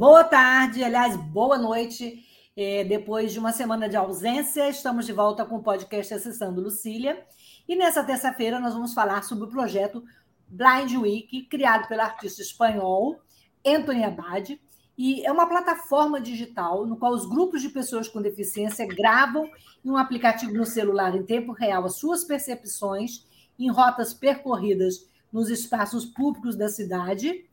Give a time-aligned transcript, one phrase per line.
[0.00, 2.24] Boa tarde, aliás, boa noite.
[2.56, 7.22] É, depois de uma semana de ausência, estamos de volta com o podcast Acessando Lucília.
[7.68, 10.02] E nessa terça-feira nós vamos falar sobre o projeto
[10.48, 13.20] Blind Week, criado pelo artista espanhol
[13.62, 14.58] Anthony Abad.
[14.96, 19.50] E é uma plataforma digital no qual os grupos de pessoas com deficiência gravam
[19.84, 23.26] em um aplicativo no celular em tempo real as suas percepções
[23.58, 27.44] em rotas percorridas nos espaços públicos da cidade.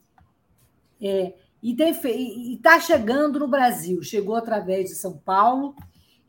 [1.02, 1.75] É, e
[2.53, 4.02] está chegando no Brasil.
[4.03, 5.75] Chegou através de São Paulo.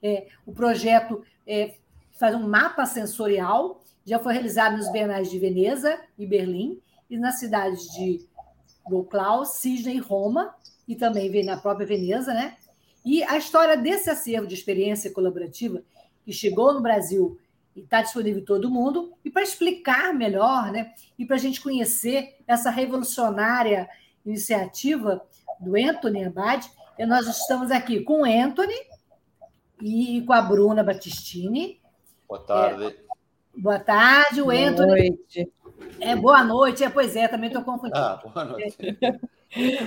[0.02, 1.74] É, o projeto é,
[2.12, 7.38] faz um mapa sensorial, já foi realizado nos Bienais de Veneza e Berlim, e nas
[7.38, 8.26] cidades de
[8.88, 10.54] Goklau, Cisne e Roma,
[10.86, 12.56] e também vem na própria Veneza, né?
[13.04, 15.82] E a história desse acervo de experiência colaborativa
[16.24, 17.38] que chegou no Brasil
[17.74, 20.92] e está disponível em todo mundo, e para explicar melhor, né?
[21.18, 23.88] E para a gente conhecer essa revolucionária
[24.28, 25.22] iniciativa
[25.58, 26.70] do Anthony Abad.
[26.98, 28.74] E nós estamos aqui com o Anthony
[29.80, 31.80] e com a Bruna Battistini.
[32.28, 32.86] Boa tarde.
[32.86, 32.96] É,
[33.56, 35.10] boa tarde, o boa Anthony.
[35.10, 35.52] Noite.
[36.00, 37.98] É, boa noite, é, pois é, também estou confundindo.
[37.98, 38.76] Ah, boa noite.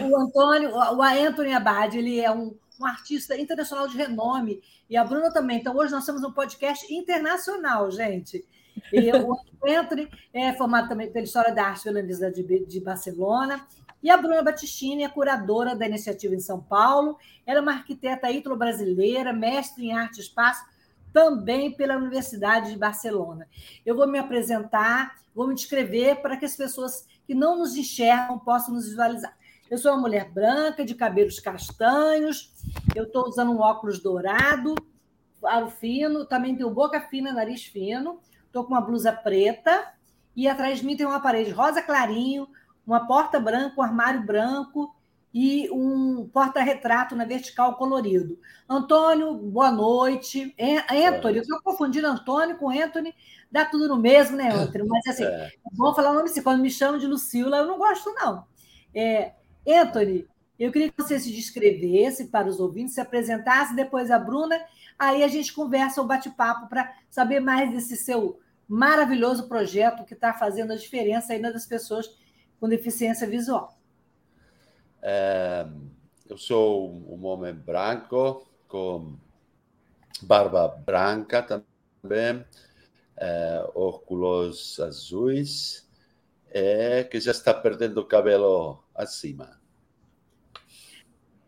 [0.09, 5.03] O Antônio, o Anthony Abad, ele é um, um artista internacional de renome, e a
[5.03, 5.59] Bruna também.
[5.59, 8.44] Então, hoje nós temos um podcast internacional, gente.
[8.91, 13.66] E o Anthony é formado também pela História da Arte pela Universidade de Barcelona
[14.03, 17.17] e a Bruna Battistini é curadora da iniciativa em São Paulo.
[17.45, 20.65] Ela é uma arquiteta ítalo-brasileira, mestre em arte e espaço,
[21.14, 23.48] também pela Universidade de Barcelona.
[23.86, 28.39] Eu vou me apresentar, vou me descrever para que as pessoas que não nos enxergam
[28.39, 29.37] possam nos visualizar.
[29.70, 32.52] Eu sou uma mulher branca, de cabelos castanhos,
[32.95, 34.76] eu estou usando um óculos dourado,
[35.43, 38.20] aro fino, também tenho boca fina, nariz fino,
[38.52, 39.94] estou com uma blusa preta,
[40.36, 42.48] e atrás de mim tem uma parede rosa clarinho,
[42.86, 44.94] uma porta branca, um armário branco
[45.34, 48.38] e um porta-retrato na vertical colorido.
[48.67, 50.54] Antônio, boa noite.
[50.90, 53.16] Anthony, eu estou confundindo Antônio com Anthony,
[53.50, 54.86] dá tudo no mesmo, né, Anthony?
[54.86, 55.45] Mas assim, é.
[55.48, 58.45] é bom falar o nome assim, quando me chamam de Lucila, eu não gosto, não.
[58.94, 59.32] É,
[59.66, 60.28] Anthony,
[60.60, 64.60] eu queria que você se descrevesse para os ouvintes, se apresentasse, depois a Bruna,
[65.00, 68.41] aí a gente conversa o bate-papo para saber mais desse seu
[68.71, 72.09] maravilhoso projeto que está fazendo a diferença ainda das pessoas
[72.58, 73.77] com deficiência visual.
[75.02, 75.67] É,
[76.30, 79.17] eu sou um homem branco, com
[80.21, 82.45] barba branca também,
[83.17, 85.89] é, óculos azuis,
[86.49, 89.60] e que já está perdendo o cabelo acima.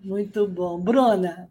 [0.02, 0.78] Muito bom.
[0.78, 1.50] Bruna?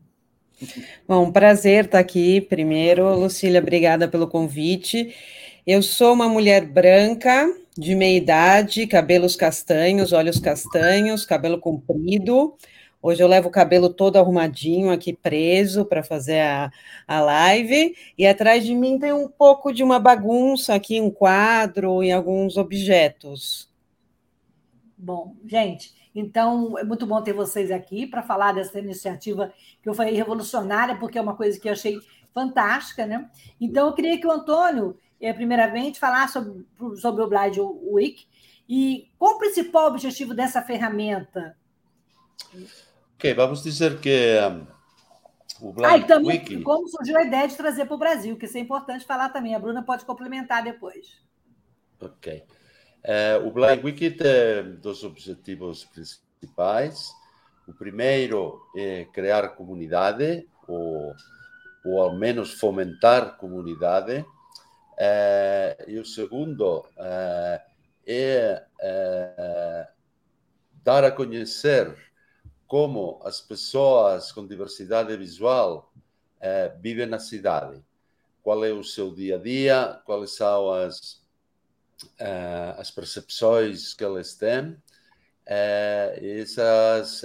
[1.08, 2.42] Bom, prazer estar aqui.
[2.42, 5.14] Primeiro, Lucília, obrigada pelo convite.
[5.64, 7.46] Eu sou uma mulher branca,
[7.78, 12.56] de meia idade, cabelos castanhos, olhos castanhos, cabelo comprido.
[13.00, 16.72] Hoje eu levo o cabelo todo arrumadinho aqui preso para fazer a,
[17.06, 17.94] a live.
[18.18, 22.56] E atrás de mim tem um pouco de uma bagunça aqui, um quadro e alguns
[22.56, 23.70] objetos.
[24.98, 29.94] Bom, gente, então é muito bom ter vocês aqui para falar dessa iniciativa que eu
[29.94, 32.00] falei revolucionária, porque é uma coisa que eu achei
[32.34, 33.30] fantástica, né?
[33.60, 36.66] Então eu queria que o Antônio é, primeiramente, falar sobre,
[36.96, 37.56] sobre o Blind
[37.92, 38.26] Week
[38.68, 41.56] e qual o principal objetivo dessa ferramenta?
[43.14, 44.36] Ok, vamos dizer que
[45.60, 46.62] um, o Blind ah, e também, Week...
[46.62, 49.54] Como surgiu a ideia de trazer para o Brasil, que isso é importante falar também.
[49.54, 51.22] A Bruna pode complementar depois.
[52.00, 52.44] Ok.
[53.04, 57.12] Uh, o Blind Week tem dois objetivos principais.
[57.68, 61.14] O primeiro é criar comunidade, ou,
[61.84, 64.24] ou ao menos fomentar comunidade,
[65.88, 66.84] e o segundo
[68.06, 69.88] é,
[70.82, 71.96] dar a conhecer
[72.66, 75.92] como as pessoas com diversidade visual
[76.40, 77.82] é, vivem na cidade.
[78.42, 81.22] Qual é o seu dia a dia, quais são as,
[82.18, 84.76] é, as percepções que elas têm,
[85.44, 87.24] essas,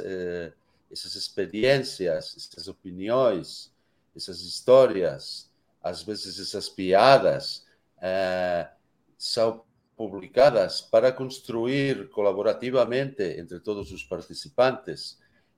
[0.92, 3.72] essas experiências, essas opiniões,
[4.16, 5.48] essas histórias
[5.88, 7.66] às vezes essas piadas
[8.02, 8.70] é,
[9.18, 9.64] são
[9.96, 15.18] publicadas para construir colaborativamente entre todos os participantes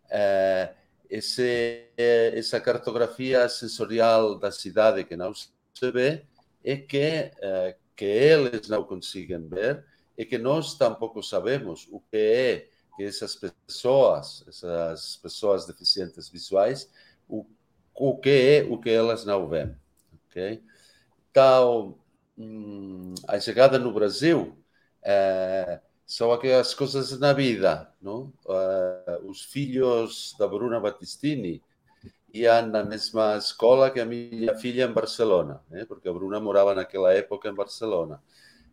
[0.09, 0.73] eh,
[1.09, 6.23] esse, essa cartografia sensorial da cidade que não se vê
[6.63, 9.83] e que, eh, que eles não conseguem ver
[10.17, 16.89] e que nós tampouco sabemos o que é que essas pessoas, essas pessoas deficientes visuais,
[17.27, 17.45] o,
[17.95, 19.75] o que é o que elas não veem.
[20.29, 20.61] Okay?
[21.31, 21.97] Então,
[23.27, 24.57] a chegada no Brasil
[25.03, 27.93] é, são aquelas coisas na vida.
[28.01, 28.33] Não?
[28.45, 31.61] Uh, os filhos da Bruna Battistini
[32.33, 35.85] iam na mesma escola que a minha filha em Barcelona, né?
[35.85, 38.21] porque a Bruna morava naquela época em Barcelona.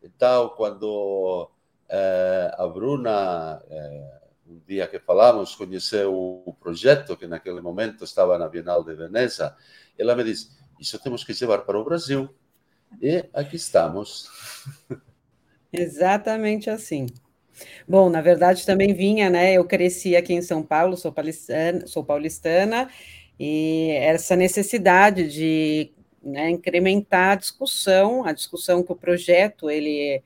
[0.03, 1.51] Então, quando
[1.91, 8.39] uh, a Bruna, uh, um dia que falamos, conheceu o projeto que naquele momento estava
[8.39, 9.57] na Bienal de Veneza,
[9.99, 12.35] ela me disse: Isso temos que levar para o Brasil.
[13.01, 14.29] E aqui estamos.
[15.73, 17.07] Exatamente assim.
[17.89, 19.55] Bom, na verdade também vinha, né?
[19.55, 22.89] Eu cresci aqui em São Paulo, sou paulistana, sou paulistana
[23.39, 25.93] e essa necessidade de
[26.23, 30.23] né, incrementar a discussão, a discussão que o projeto ele,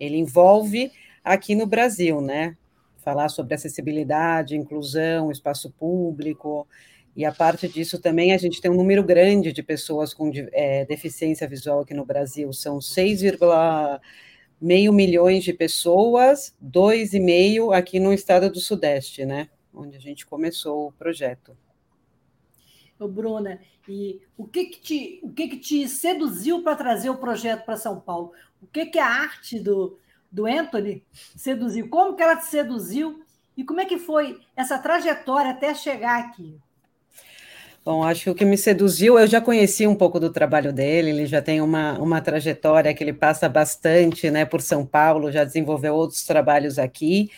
[0.00, 0.90] ele envolve
[1.22, 2.56] aqui no Brasil, né?
[2.98, 6.66] Falar sobre acessibilidade, inclusão, espaço público,
[7.16, 10.84] e a parte disso também, a gente tem um número grande de pessoas com é,
[10.84, 18.58] deficiência visual aqui no Brasil, são 6,5 milhões de pessoas, 2,5 aqui no estado do
[18.58, 19.48] Sudeste, né?
[19.72, 21.56] Onde a gente começou o projeto.
[22.98, 27.18] Ô, Bruna, e o que que te, o que que te seduziu para trazer o
[27.18, 28.32] projeto para São Paulo?
[28.60, 29.98] O que que a arte do,
[30.32, 31.04] do Anthony
[31.36, 31.88] seduziu?
[31.88, 33.22] Como que ela te seduziu?
[33.56, 36.58] E como é que foi essa trajetória até chegar aqui?
[37.84, 41.10] Bom, acho que o que me seduziu, eu já conheci um pouco do trabalho dele,
[41.10, 45.44] ele já tem uma, uma trajetória que ele passa bastante né, por São Paulo, já
[45.44, 47.30] desenvolveu outros trabalhos aqui,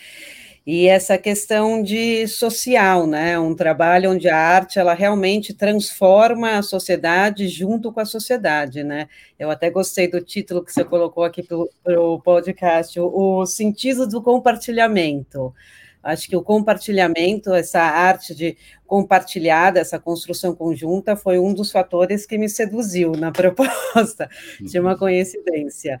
[0.65, 6.61] e essa questão de social, né, um trabalho onde a arte, ela realmente transforma a
[6.61, 11.43] sociedade junto com a sociedade, né, eu até gostei do título que você colocou aqui
[11.43, 15.53] para o podcast, o, o sentido do compartilhamento,
[16.01, 22.25] Acho que o compartilhamento, essa arte de compartilhada, essa construção conjunta, foi um dos fatores
[22.25, 24.29] que me seduziu na proposta,
[24.61, 24.97] de uma uhum.
[24.97, 25.99] coincidência.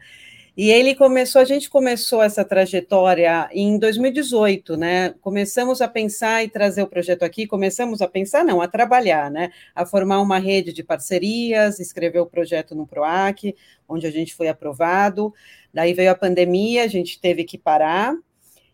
[0.57, 5.13] E ele começou, a gente começou essa trajetória em 2018, né?
[5.21, 9.51] Começamos a pensar e trazer o projeto aqui, começamos a pensar, não, a trabalhar, né?
[9.75, 13.55] A formar uma rede de parcerias, escrever o projeto no PROAC,
[13.87, 15.31] onde a gente foi aprovado.
[15.71, 18.15] Daí veio a pandemia, a gente teve que parar,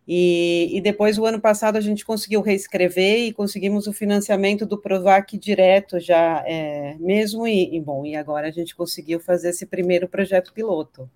[0.08, 4.78] e, e, depois, o ano passado, a gente conseguiu reescrever e conseguimos o financiamento do
[4.78, 9.66] Provac direto já é, mesmo, e, e, bom, e agora a gente conseguiu fazer esse
[9.66, 11.10] primeiro projeto piloto.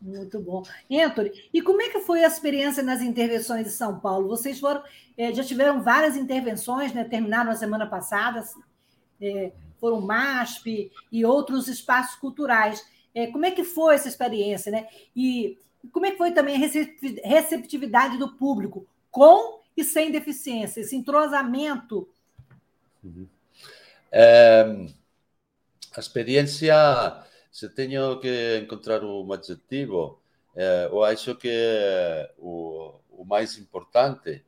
[0.00, 0.62] Muito bom.
[0.90, 4.28] Anthony, e como é que foi a experiência nas intervenções de São Paulo?
[4.28, 4.82] Vocês foram,
[5.16, 8.44] é, já tiveram várias intervenções, né, terminaram a semana passada,
[9.20, 12.84] é, foram MASP e outros espaços culturais.
[13.14, 14.88] É, como é que foi essa experiência, né?
[15.14, 15.56] E
[15.92, 22.08] como é que foi também a receptividade do público, com e sem deficiência, esse entrosamento?
[23.02, 23.26] Uhum.
[24.10, 24.86] É,
[25.96, 26.74] a experiência,
[27.50, 30.20] se tenho que encontrar um adjetivo,
[30.54, 31.50] é, eu acho que
[32.38, 34.44] o, o mais importante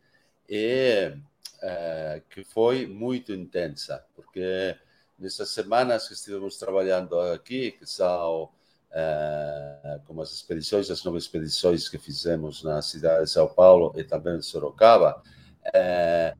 [0.48, 1.16] é,
[1.62, 4.76] é, que foi muito intensa, porque
[5.18, 8.50] nessas semanas que estivemos trabalhando aqui, que são
[8.96, 14.02] uh, como as expedições, as nove expedições que fizemos na cidade de São Paulo e
[14.02, 15.22] também em Sorocaba,
[15.66, 16.38] uh,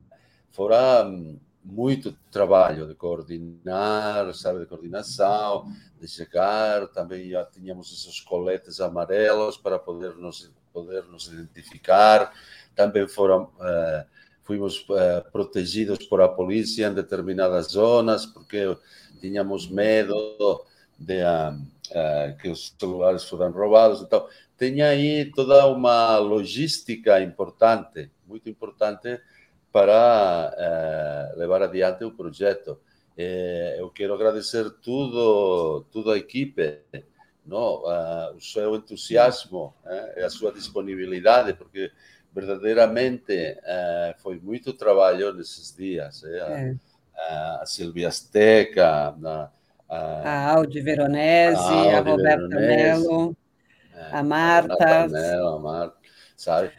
[0.49, 8.79] foram muito trabalho de coordenar, sabe, de coordenação, de chegar, também já tínhamos esses coletes
[8.79, 12.31] amarelos para poder nos, poder nos identificar,
[12.73, 14.05] também foram, uh,
[14.43, 18.75] fomos uh, protegidos por a polícia em determinadas zonas, porque
[19.19, 20.65] tínhamos medo
[20.97, 21.21] de...
[21.21, 24.01] Uh, uh, que os celulares foram roubados.
[24.01, 24.27] Então,
[24.57, 29.19] tem aí toda uma logística importante, muito importante,
[29.71, 30.53] para
[31.35, 32.79] uh, levar adiante o projeto.
[33.19, 36.79] Eh, eu quero agradecer tudo, toda a equipe,
[37.43, 37.81] não?
[38.35, 39.73] O seu entusiasmo
[40.23, 41.91] a sua disponibilidade, porque
[42.31, 43.57] verdadeiramente
[44.19, 46.23] foi muito trabalho nesses dias.
[46.25, 46.75] É.
[47.15, 49.15] A, a Silvia Azteca,
[49.89, 53.35] a, a, Audi Veronese, a, a Roberta Mello,
[53.93, 55.03] é, a Marta.
[55.03, 55.97] A Mello, a Marta,
[56.35, 56.71] sabe?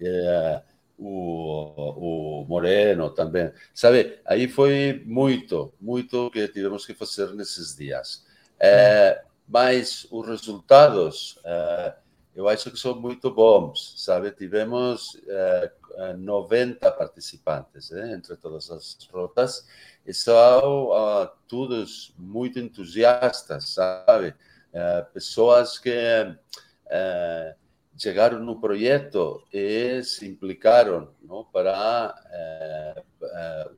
[0.00, 0.62] É,
[0.98, 3.52] o, o Moreno também.
[3.74, 8.24] Sabe, aí foi muito, muito que tivemos que fazer nesses dias.
[8.58, 11.94] É, mas os resultados, é,
[12.36, 14.30] eu acho que são muito bons, sabe?
[14.30, 15.72] Tivemos eh,
[16.18, 19.66] 90 participantes eh, entre todas as rotas
[20.06, 24.34] e são uh, todos muito entusiastas, sabe?
[24.72, 27.54] Uh, pessoas que uh,
[27.96, 32.14] chegaram no projeto e se implicaram não, para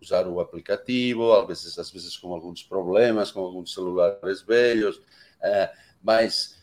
[0.02, 5.00] usar o aplicativo, às vezes, às vezes com alguns problemas, com alguns celulares velhos,
[6.02, 6.57] mas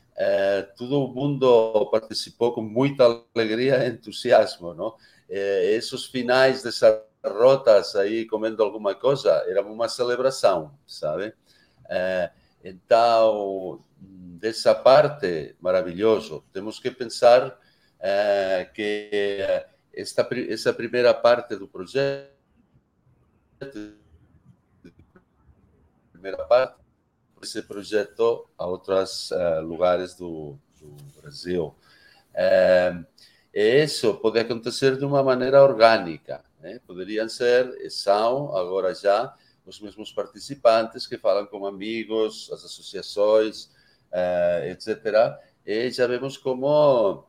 [0.78, 3.04] todo mundo participou com muita
[3.36, 4.96] alegria e entusiasmo, não?
[5.30, 11.34] Eh, esses finais dessas rotas aí comendo alguma coisa era uma celebração, sabe?
[11.90, 12.32] Eh,
[12.64, 16.44] então, dessa parte, maravilhoso.
[16.54, 17.60] Temos que pensar
[18.00, 19.40] eh, que
[19.94, 22.30] esta, essa primeira parte do projeto,
[26.12, 26.85] primeira parte,
[27.46, 31.76] esse projeto a outros uh, lugares do, do Brasil.
[32.34, 33.06] Uh,
[33.54, 36.44] isso pode acontecer de uma maneira orgânica.
[36.60, 36.80] Né?
[36.86, 39.34] Poderiam ser, e são agora já,
[39.66, 43.66] os mesmos participantes que falam com amigos, as associações,
[44.12, 45.40] uh, etc.
[45.66, 47.26] E já vemos como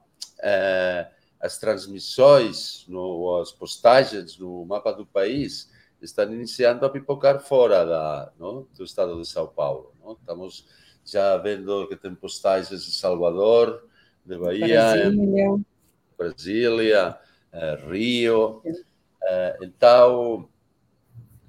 [1.40, 5.70] as transmissões, no, as postagens no mapa do país
[6.00, 9.96] estão iniciando a pipocar fora da, do estado de São Paulo.
[10.06, 10.12] No?
[10.12, 10.64] Estamos
[11.04, 13.88] já vendo que tem postagens de Salvador,
[14.25, 14.92] de Bahia.
[14.92, 15.60] Brasília.
[16.16, 17.18] Brasília,
[17.52, 18.62] eh, Rio.
[19.22, 20.48] Eh, então,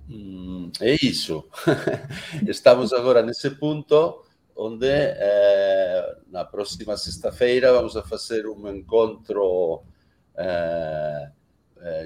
[0.10, 1.48] hum, é isso.
[2.48, 4.24] Estamos agora nesse ponto
[4.56, 9.84] onde eh, na próxima sexta-feira vamos a fazer um encontro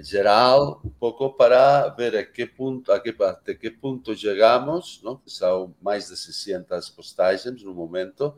[0.03, 5.21] geral, um pouco para ver a que ponto, a que, até que ponto chegamos, não?
[5.25, 8.35] são mais de 600 postagens no momento,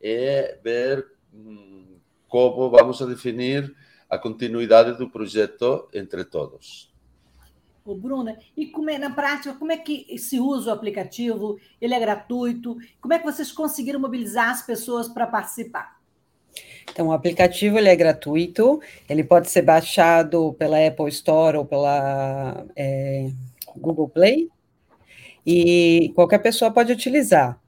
[0.00, 1.98] e ver hum,
[2.28, 3.74] como vamos a definir
[4.08, 6.92] a continuidade do projeto entre todos.
[7.84, 11.58] Ô, Bruna, e como é, na prática, como é que se usa o aplicativo?
[11.80, 12.76] Ele é gratuito?
[13.00, 16.01] Como é que vocês conseguiram mobilizar as pessoas para participar?
[16.90, 22.66] Então, o aplicativo ele é gratuito, ele pode ser baixado pela Apple Store ou pela
[22.76, 23.28] é,
[23.76, 24.48] Google Play,
[25.46, 27.60] e qualquer pessoa pode utilizar.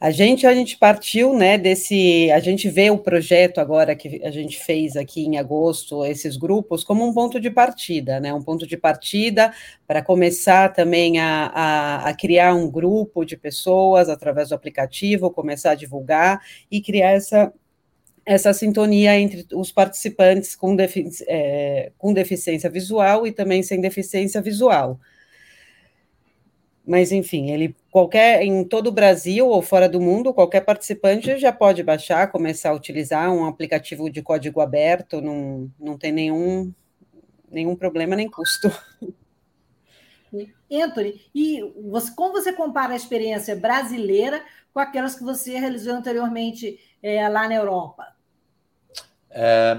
[0.00, 4.30] A gente, a gente partiu, né, desse, a gente vê o projeto agora que a
[4.30, 8.66] gente fez aqui em agosto, esses grupos, como um ponto de partida, né, um ponto
[8.66, 9.50] de partida
[9.86, 15.70] para começar também a, a, a, criar um grupo de pessoas através do aplicativo, começar
[15.70, 16.38] a divulgar
[16.70, 17.50] e criar essa,
[18.26, 24.40] essa sintonia entre os participantes com, defi é, com deficiência visual e também sem deficiência
[24.40, 24.98] visual.
[26.86, 31.52] Mas, enfim, ele qualquer em todo o Brasil ou fora do mundo, qualquer participante já
[31.52, 36.72] pode baixar, começar a utilizar um aplicativo de código aberto, não, não tem nenhum,
[37.50, 38.70] nenhum problema nem custo.
[40.70, 46.80] Anthony, e você, como você compara a experiência brasileira com aquelas que você realizou anteriormente
[47.04, 48.16] é, lá na Europa?
[49.28, 49.76] É,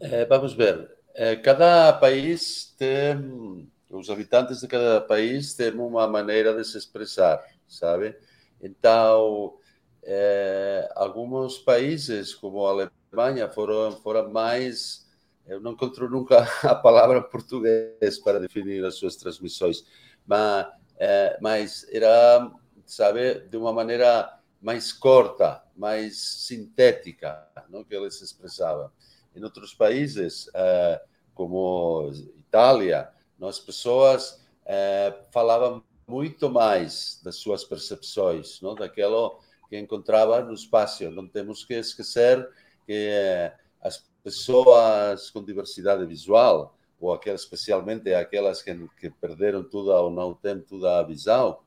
[0.00, 0.90] é, vamos ver.
[1.14, 7.40] É, cada país tem os habitantes de cada país têm uma maneira de se expressar,
[7.68, 8.16] sabe?
[8.60, 9.54] Então,
[10.02, 15.08] é, alguns países, como a Alemanha, foram, foram mais.
[15.46, 19.84] Eu não encontro nunca a palavra português para definir as suas transmissões,
[20.26, 20.66] mas,
[20.98, 22.50] é, mas era,
[22.84, 28.90] sabe, de uma maneira mais corta, mais sintética, não que eles se expressavam.
[29.34, 31.02] Em outros países, é,
[31.34, 33.10] como Itália,
[33.42, 38.76] as pessoas é, falavam muito mais das suas percepções, não?
[38.76, 41.10] daquilo que encontrava no espaço.
[41.10, 42.48] Não temos que esquecer
[42.86, 50.00] que é, as pessoas com diversidade visual, ou aquelas, especialmente aquelas que, que perderam toda
[50.00, 51.58] ou não têm toda a visão,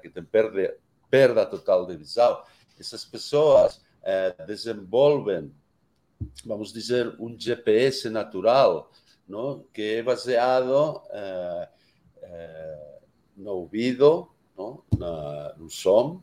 [0.00, 0.74] que têm perda,
[1.14, 2.42] perda total de visão,
[2.76, 5.54] essas pessoas é, desenvolvem,
[6.44, 8.90] vamos dizer, um GPS natural
[9.28, 9.64] ¿no?
[9.72, 11.68] que é baseado eh,
[12.20, 12.98] eh,
[13.36, 14.28] no ouvido,
[14.58, 14.84] ¿no?
[14.98, 16.20] Na, no som,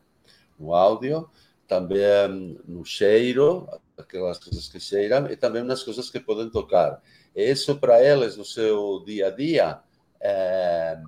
[0.58, 1.30] no áudio,
[1.66, 7.02] também no cheiro, aquelas coisas que cheiram, e também nas coisas que podem tocar.
[7.34, 9.80] E isso para eles, no seu dia a dia,
[10.20, 11.02] é,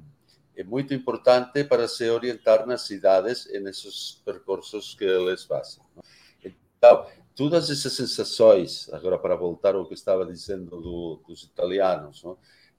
[0.56, 5.82] é muito importante para se orientar nas cidades e nesses percursos que eles fazem.
[7.34, 12.22] Todas essas sensações, agora para voltar ao que estava dizendo do, dos italianos,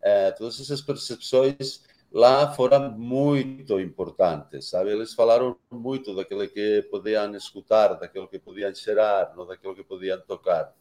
[0.01, 4.91] é, todas essas percepções lá foram muito importantes, sabe?
[4.91, 10.21] Eles falaram muito daquilo que podiam escutar, daquilo que podiam cheirar, não daquilo que podiam
[10.21, 10.73] tocar.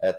[0.00, 0.16] É,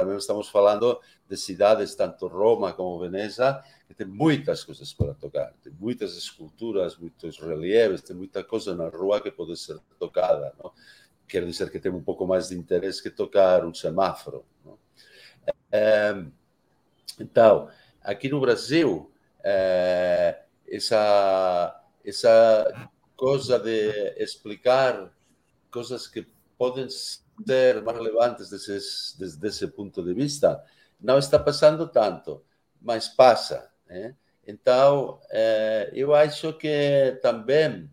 [0.00, 5.52] também estamos falando de cidades, tanto Roma como Veneza, que tem muitas coisas para tocar.
[5.62, 10.54] Tem muitas esculturas, muitos relieves, tem muita coisa na rua que pode ser tocada.
[10.62, 10.72] Não?
[11.28, 14.44] Quer dizer que tem um pouco mais de interesse que tocar um semáforo.
[15.70, 16.24] É,
[17.20, 17.68] então,
[18.02, 19.12] aqui no Brasil,
[19.44, 25.12] é, essa, essa coisa de explicar
[25.70, 26.26] coisas que
[26.56, 27.20] podem ser
[27.84, 30.62] mais relevantes desses, desde esse ponto de vista,
[31.00, 32.42] não está passando tanto,
[32.80, 33.70] mas passa.
[33.86, 34.14] Né?
[34.46, 37.90] Então, é, eu acho que também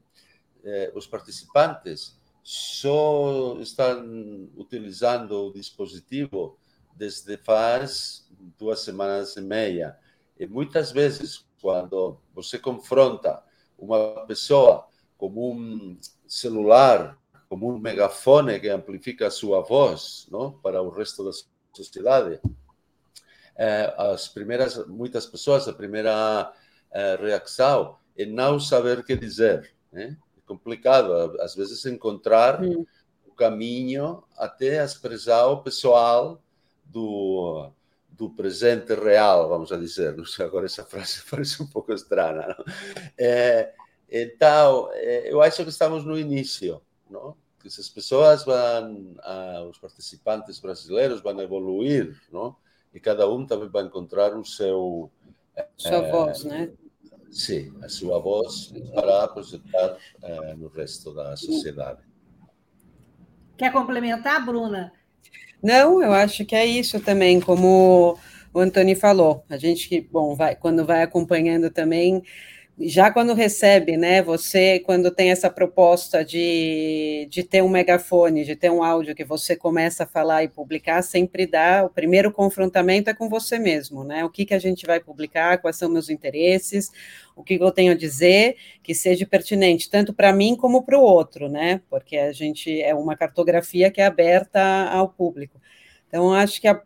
[0.63, 6.57] é, os participantes só estão utilizando o dispositivo
[6.95, 8.27] desde faz
[8.57, 9.97] duas semanas e meia.
[10.39, 13.43] E muitas vezes, quando você confronta
[13.77, 14.87] uma pessoa
[15.17, 17.17] com um celular,
[17.49, 20.51] como um megafone que amplifica a sua voz não?
[20.51, 21.31] para o resto da
[21.73, 22.39] sociedade,
[23.55, 26.53] é, as primeiras, muitas pessoas, a primeira
[26.91, 29.73] é, reação é não saber o que dizer.
[29.91, 30.17] Né?
[30.37, 32.85] É complicado, às vezes, encontrar hum.
[33.25, 36.41] o caminho até a expressão pessoal
[36.85, 37.71] do,
[38.09, 40.15] do presente real, vamos a dizer.
[40.15, 42.55] Não sei, agora essa frase parece um pouco estranha.
[43.17, 43.73] É,
[44.09, 47.35] então, é, eu acho que estamos no início, não?
[47.59, 52.55] Que essas pessoas vão, ah, os participantes brasileiros vão evoluir, não?
[52.93, 55.11] E cada um também vai encontrar o seu
[55.75, 56.71] sua é, voz, né?
[57.31, 62.01] Sim, a sua voz para projetar é, no resto da sociedade.
[63.57, 64.93] Quer complementar, Bruna?
[65.61, 68.17] Não, eu acho que é isso também, como
[68.53, 69.43] o Antônio falou.
[69.49, 72.23] A gente, bom, vai, quando vai acompanhando também,
[72.79, 78.55] já quando recebe, né, você, quando tem essa proposta de, de ter um megafone, de
[78.55, 83.09] ter um áudio que você começa a falar e publicar, sempre dá, o primeiro confrontamento
[83.09, 86.07] é com você mesmo, né, o que, que a gente vai publicar, quais são meus
[86.07, 86.91] interesses,
[87.35, 91.01] o que eu tenho a dizer, que seja pertinente, tanto para mim como para o
[91.01, 95.59] outro, né, porque a gente é uma cartografia que é aberta ao público.
[96.07, 96.81] Então, acho que a,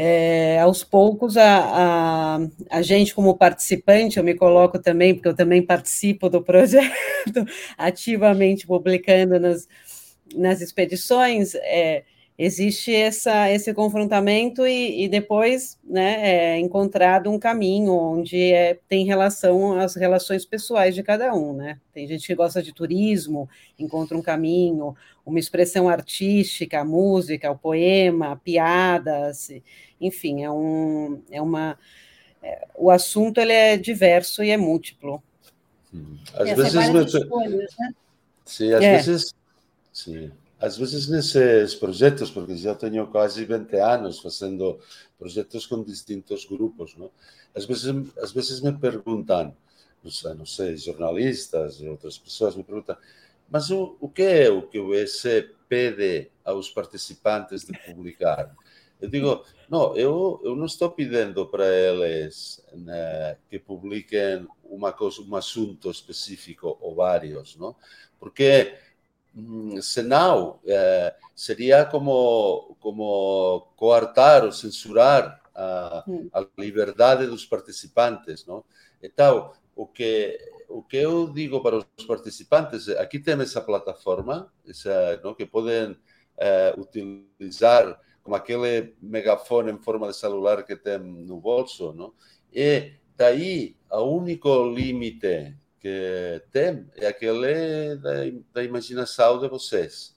[0.00, 2.38] é, aos poucos, a, a,
[2.70, 6.88] a, gente, como participante, eu me coloco também, porque eu também participo do projeto,
[7.76, 9.66] ativamente publicando nas,
[10.36, 12.04] nas expedições, é,
[12.38, 19.04] existe essa, esse confrontamento e, e depois né, é encontrado um caminho onde é, tem
[19.04, 21.52] relação às relações pessoais de cada um.
[21.52, 21.80] Né?
[21.92, 24.94] Tem gente que gosta de turismo, encontra um caminho,
[25.26, 29.50] uma expressão artística, a música, o poema, piadas,
[30.00, 31.76] enfim, é, um, é uma.
[32.40, 35.20] É, o assunto ele é diverso e é múltiplo.
[36.34, 37.14] Às é, vezes.
[37.14, 37.94] Escolhas, né?
[38.44, 38.96] Sim, às é.
[38.96, 39.34] vezes.
[39.92, 40.30] Sim.
[40.60, 44.78] Às vezes nesses projetos, porque já tenho quase 20 anos fazendo
[45.18, 47.10] projetos com distintos grupos, não?
[47.54, 47.86] Às vezes,
[48.18, 49.54] às vezes me perguntam,
[50.02, 52.96] não sei, não sei, jornalistas e outras pessoas me perguntam,
[53.48, 58.54] mas o, o que é o que o EC pede aos participantes de publicar?
[59.00, 65.22] Eu digo, não, eu, eu não estou pedindo para eles né, que publiquem uma coisa,
[65.22, 67.76] um assunto específico ou vários, não?
[68.18, 68.74] Porque
[69.82, 76.28] senão eh, seria como, como coartar ou censurar a, mm.
[76.32, 78.46] a liberdade dos participantes.
[78.46, 78.64] Não?
[79.02, 85.20] Então, o que, o que eu digo para os participantes, aqui tem essa plataforma essa,
[85.22, 85.96] não, que podem
[86.36, 92.12] eh, utilizar como aquele megafone em forma de celular que tem no bolso, não?
[92.52, 95.56] e daí o único limite
[95.88, 98.12] que tem é aquele da,
[98.52, 100.14] da imaginação de vocês.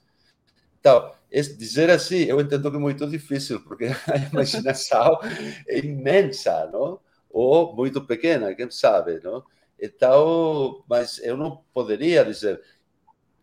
[0.78, 5.18] Então, dizer assim, eu entendo que é muito difícil, porque a imaginação
[5.66, 7.00] é imensa, não?
[7.30, 9.42] Ou muito pequena, quem sabe, não?
[9.80, 12.62] Então, mas eu não poderia dizer,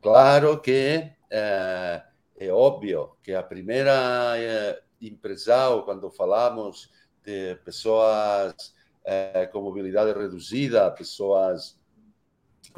[0.01, 2.03] claro que é,
[2.37, 6.91] é óbvio que a primeira é, impressão, quando falamos
[7.25, 11.78] de pessoas é, com mobilidade reduzida, pessoas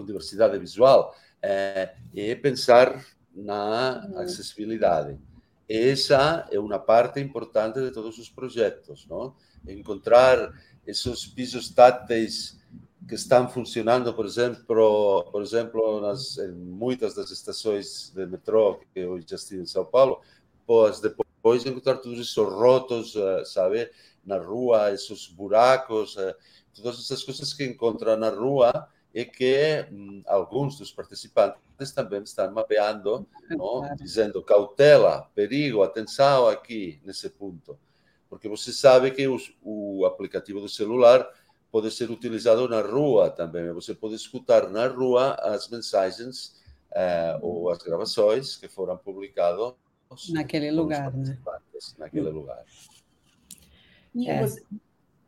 [0.02, 4.20] com diversidade visual, é, é pensar na uhum.
[4.20, 5.18] acessibilidade.
[5.70, 9.34] Essa é uma parte importante de todos os projetos, não?
[9.68, 10.52] Encontrar
[10.86, 12.60] esses pisos táteis
[13.08, 19.00] que estão funcionando, por exemplo, por exemplo, nas em muitas das estações de metrô que
[19.00, 20.22] eu já estive em São Paulo,
[20.66, 23.90] pois depois encontrar todos esses rotos, eh, sabe,
[24.26, 26.36] na rua, esses buracos, eh,
[26.74, 32.52] todas essas coisas que encontra na rua e que hum, alguns dos participantes também estão
[32.52, 33.96] mapeando, não?
[33.96, 37.78] dizendo cautela, perigo, atenção aqui nesse ponto.
[38.30, 41.28] Porque você sabe que os, o aplicativo do celular
[41.72, 43.72] pode ser utilizado na rua também.
[43.74, 46.62] Você pode escutar na rua as mensagens
[46.94, 49.74] eh, ou as gravações que foram publicadas
[50.30, 51.38] naquele lugar, né?
[51.98, 52.66] Naquele lugar.
[54.14, 54.42] E é.
[54.42, 54.64] você,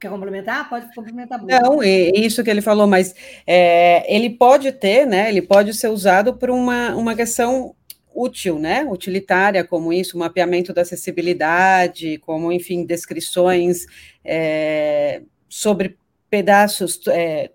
[0.03, 0.69] Quer complementar?
[0.69, 1.41] Pode complementar.
[1.41, 3.15] Não, é isso que ele falou, mas
[3.47, 5.29] é, ele pode ter, né?
[5.29, 7.73] Ele pode ser usado por uma, uma questão
[8.13, 8.83] útil, né?
[8.83, 13.85] Utilitária, como isso, mapeamento da acessibilidade, como, enfim, descrições
[14.25, 15.97] é, sobre
[16.29, 17.49] pedaços, é,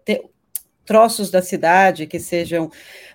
[0.89, 2.71] troços da cidade que sejam,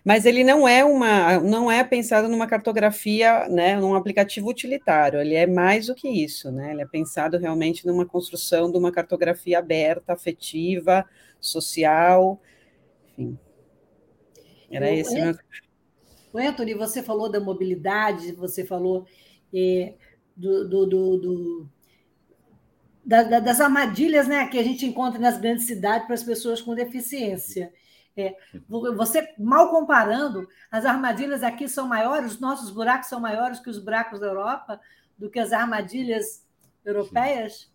[0.05, 5.33] mas ele não é uma, não é pensado numa cartografia, né, num aplicativo utilitário, ele
[5.33, 9.57] é mais do que isso, né, ele é pensado realmente numa construção de uma cartografia
[9.57, 11.03] aberta, afetiva,
[11.41, 12.39] social,
[13.17, 13.39] enfim.
[14.69, 15.35] Era o esse meu...
[16.31, 19.05] O Anthony, você falou da mobilidade, você falou
[19.53, 19.93] eh,
[20.35, 21.69] do, do, do, do
[23.05, 26.61] da, da, das armadilhas né, que a gente encontra nas grandes cidades para as pessoas
[26.61, 27.71] com deficiência.
[28.15, 28.35] É,
[28.69, 33.79] você, mal comparando, as armadilhas aqui são maiores, os nossos buracos são maiores que os
[33.79, 34.79] buracos da Europa,
[35.17, 36.45] do que as armadilhas
[36.85, 37.71] europeias?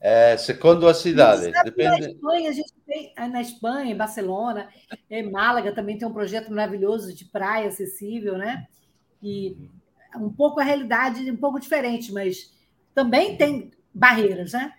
[0.00, 1.50] É, segundo a cidade.
[1.64, 2.00] Depende...
[2.00, 4.68] Na Espanha, a gente tem, na Espanha, em Barcelona,
[5.10, 8.66] em Málaga também tem um projeto maravilhoso de praia acessível, né?
[9.22, 9.70] E
[10.16, 12.54] um pouco a realidade, um pouco diferente, mas
[12.94, 14.74] também tem barreiras, né?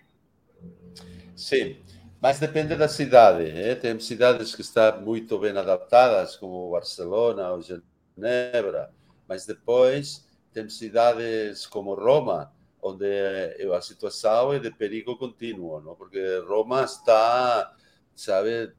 [1.34, 1.76] Sim,
[2.20, 3.44] mas depende da cidade.
[3.50, 3.74] Eh?
[3.74, 8.90] Tem cidades que estão muito bem adaptadas, como Barcelona ou Genebra,
[9.28, 13.06] mas depois tem cidades como Roma, onde
[13.76, 15.94] a situação é de perigo contínuo, não?
[15.96, 17.74] porque Roma está,
[18.14, 18.72] sabe,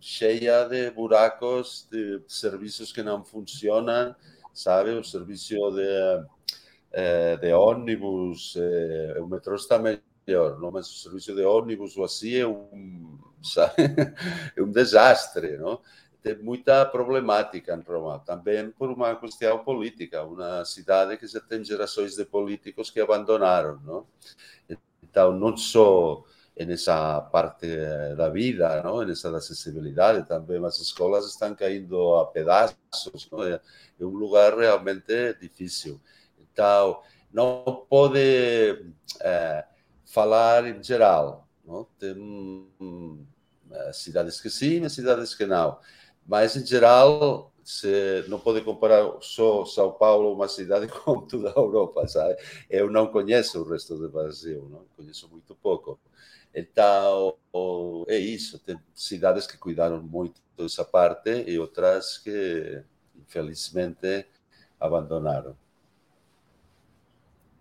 [0.00, 4.14] cheia de buracos, de serviços que não funcionam,
[4.52, 6.26] sabe, o serviço de
[6.98, 10.70] eh, de ónibus, eh, o metrô está melhor, não?
[10.70, 13.74] mas o serviço de ónibus ou assim é um, sabe?
[14.56, 15.78] é um desastre, não?
[16.22, 21.62] Tem muita problemática em Roma, também por uma questão política, uma cidade que já tem
[21.62, 24.06] gerações de políticos que abandonaram, não?
[25.02, 26.24] Então, não só
[26.58, 27.66] nessa parte
[28.16, 29.04] da vida, não?
[29.04, 33.44] nessa da acessibilidade também, as escolas estão caindo a pedaços, não?
[33.44, 33.60] é
[34.00, 36.00] um lugar realmente difícil
[36.56, 38.18] tal, não pode
[39.20, 39.64] é,
[40.04, 41.46] falar em geral.
[41.64, 41.86] Não?
[41.98, 42.16] Tem
[43.70, 45.78] é, cidades que sim, cidades que não.
[46.26, 51.58] Mas, em geral, se não pode comparar só São Paulo, uma cidade, com toda a
[51.58, 52.36] Europa, sabe?
[52.70, 54.86] Eu não conheço o resto do Brasil, não?
[54.96, 56.00] conheço muito pouco.
[56.54, 57.36] Então,
[58.08, 58.58] é isso.
[58.58, 62.82] Tem cidades que cuidaram muito dessa parte e outras que,
[63.14, 64.26] infelizmente,
[64.80, 65.56] abandonaram.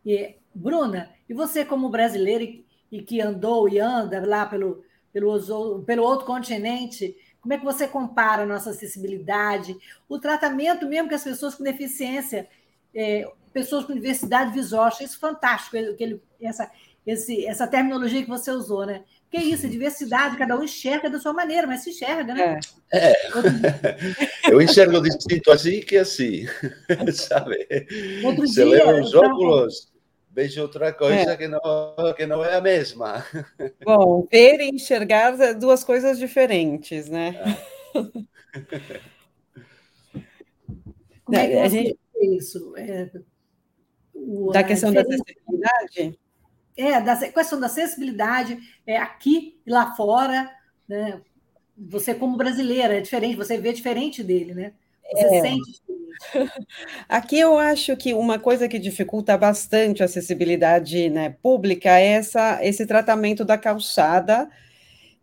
[0.05, 5.83] E, Bruna, e você, como brasileira e, e que andou e anda lá pelo, pelo,
[5.83, 9.75] pelo outro continente, como é que você compara a nossa acessibilidade,
[10.09, 12.47] o tratamento mesmo que as pessoas com deficiência,
[12.93, 16.71] é, pessoas com diversidade visual, achei isso fantástico, aquele, essa,
[17.05, 19.03] esse, essa terminologia que você usou, né?
[19.29, 22.59] Que é isso, diversidade, cada um enxerga da sua maneira, mas se enxerga, né?
[22.91, 23.11] É.
[23.11, 23.15] é.
[24.51, 26.45] Eu enxergo distinto assim que assim,
[27.13, 27.67] sabe?
[28.23, 29.94] Outro Você dia, leva os óculos
[30.35, 31.37] vejo outra coisa é.
[31.37, 31.61] que, não,
[32.15, 33.25] que não é a mesma.
[33.85, 37.39] Bom, ver e enxergar é duas coisas diferentes, né?
[37.95, 38.01] É.
[41.23, 41.97] Como é que a gente...
[42.21, 42.75] isso?
[42.77, 43.09] É,
[44.13, 46.19] o, da questão da acessibilidade?
[46.77, 50.53] É, da questão da acessibilidade é, aqui e lá fora,
[50.87, 51.21] né?
[51.77, 54.73] Você, como brasileira, é diferente, você vê diferente dele, né?
[55.11, 55.41] Você é.
[55.41, 55.81] sente.
[57.07, 62.59] Aqui eu acho que uma coisa que dificulta bastante a acessibilidade né, pública é essa,
[62.63, 64.49] esse tratamento da calçada,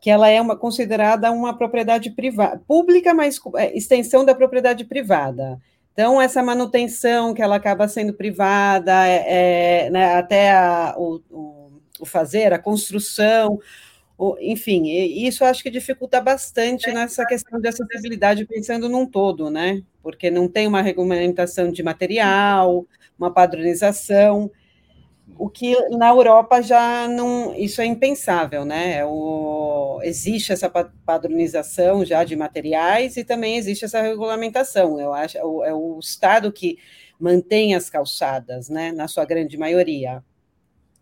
[0.01, 5.61] que ela é uma, considerada uma propriedade privada, pública, mas é, extensão da propriedade privada.
[5.93, 11.73] Então, essa manutenção que ela acaba sendo privada, é, é né, até a, o, o,
[12.01, 13.59] o fazer, a construção,
[14.41, 19.83] enfim, isso acho que dificulta bastante nessa questão de acessibilidade, pensando num todo, né?
[20.03, 22.87] Porque não tem uma regulamentação de material,
[23.19, 24.51] uma padronização,
[25.39, 28.99] o que na Europa já não, isso é impensável, né?
[28.99, 35.01] É o, existe essa padronização já de materiais e também existe essa regulamentação.
[35.01, 36.79] Eu acho é o, é o Estado que
[37.19, 38.93] mantém as calçadas, né?
[38.93, 40.23] Na sua grande maioria.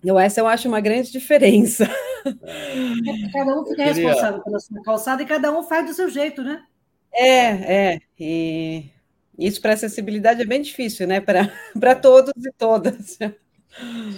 [0.04, 1.84] Eu, essa eu acho uma grande diferença.
[2.24, 3.92] É, cada um fica queria...
[3.92, 6.64] responsável pela sua calçada e cada um faz do seu jeito, né?
[7.12, 8.00] É, é.
[8.18, 8.90] E
[9.38, 11.20] isso para acessibilidade é bem difícil, né?
[11.20, 13.18] Para todos e todas.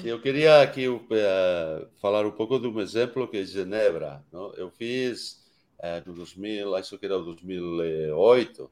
[0.04, 1.00] Eu queria aqui uh,
[2.00, 4.22] falar um pouco de um exemplo que é Genebra.
[4.32, 4.52] Não?
[4.54, 5.44] Eu fiz
[5.78, 8.70] uh, no 2000, acho que era 2008,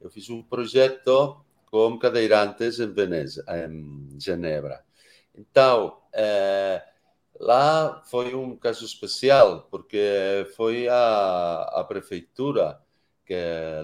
[0.00, 1.36] eu fiz um projeto
[1.70, 4.82] com cadeirantes em Veneza, em Genebra.
[5.34, 6.82] Então, uh,
[7.40, 12.80] lá foi um caso especial, porque foi a, a prefeitura
[13.24, 13.34] que,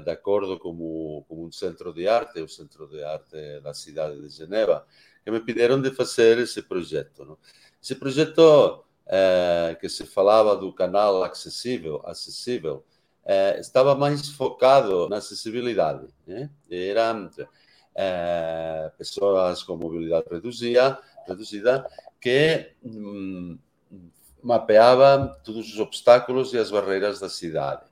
[0.04, 4.20] de acordo com, o, com um centro de arte, o Centro de Arte da cidade
[4.20, 4.84] de Genebra,
[5.24, 7.24] que me pediram de fazer esse projeto.
[7.24, 7.38] Não?
[7.82, 12.84] Esse projeto é, que se falava do canal acessível, acessível
[13.24, 16.06] é, estava mais focado na acessibilidade.
[16.26, 16.50] Né?
[16.70, 17.30] Eram
[17.94, 21.88] é, pessoas com mobilidade reduzida, reduzida
[22.20, 23.58] que hum,
[24.42, 27.82] mapeavam todos os obstáculos e as barreiras da cidade.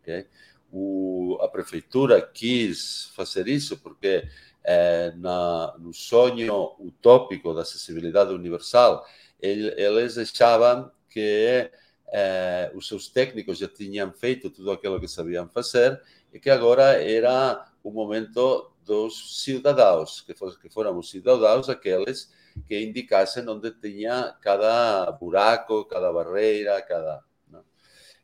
[0.00, 0.26] Okay?
[0.72, 4.28] O, a prefeitura quis fazer isso porque
[4.62, 9.06] é, na, no sonho utópico da acessibilidade universal,
[9.40, 11.70] ele, eles achavam que
[12.08, 16.00] é, os seus técnicos já tinham feito tudo aquilo que sabiam fazer
[16.32, 22.32] e que agora era o momento dos cidadãos, que, for, que foram os cidadãos aqueles
[22.62, 27.22] que indicassem onde tinha cada buraco, cada barreira, cada.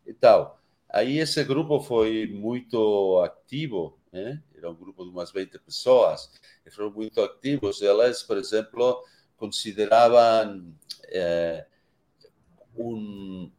[0.07, 0.55] Então,
[0.89, 4.43] aí esse grupo foi muito ativo né?
[4.57, 6.31] era um grupo de umas 20 pessoas,
[6.67, 7.81] e foram muito ativos.
[7.83, 9.03] Elas, por exemplo,
[9.37, 10.75] consideravam
[12.77, 13.51] um,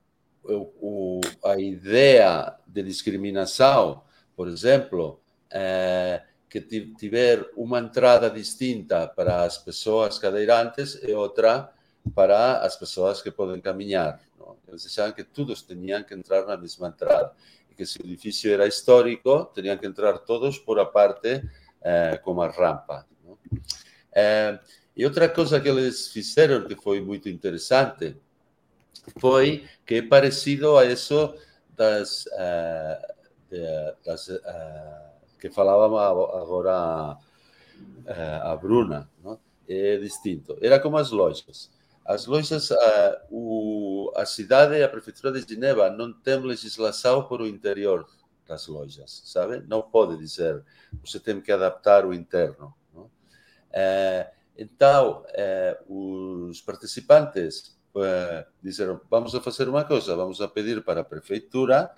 [0.43, 4.03] o, a ideia de discriminação,
[4.35, 11.71] por exemplo, é, que tiver uma entrada distinta para as pessoas cadeirantes e outra
[12.13, 14.19] para as pessoas que podem caminhar.
[14.37, 14.57] Não?
[14.67, 17.33] Eles achavam que todos tinham que entrar na mesma entrada
[17.81, 21.41] que se o edifício era histórico, teriam que entrar todos por a parte
[21.81, 23.07] eh, com a rampa.
[24.13, 24.59] Eh,
[24.95, 28.15] e outra coisa que eles fizeram que foi muito interessante
[29.17, 31.33] foi que é parecido a isso
[31.75, 33.13] das, uh,
[33.49, 35.10] de, das uh,
[35.41, 35.85] que falava
[36.39, 37.17] agora
[38.07, 39.39] a, a Bruna, não?
[39.67, 40.55] é distinto.
[40.61, 41.71] Era como as lojas.
[42.05, 47.47] As lojas, a, o, a cidade, a prefeitura de Geneva não tem legislação para o
[47.47, 48.07] interior
[48.47, 49.63] das lojas, sabe?
[49.67, 50.63] Não pode dizer,
[51.03, 52.73] você tem que adaptar o interno.
[53.73, 61.05] É, então, é, os participantes é, disseram, vamos fazer uma coisa, vamos pedir para a
[61.05, 61.89] prefeitura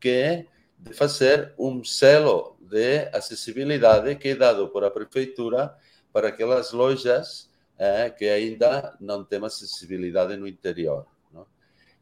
[0.00, 0.46] que
[0.78, 5.74] de fazer um selo de acessibilidade que é dado por a prefeitura
[6.12, 11.06] para aquelas lojas é, que ainda não tem acessibilidade no interior.
[11.32, 11.46] Não?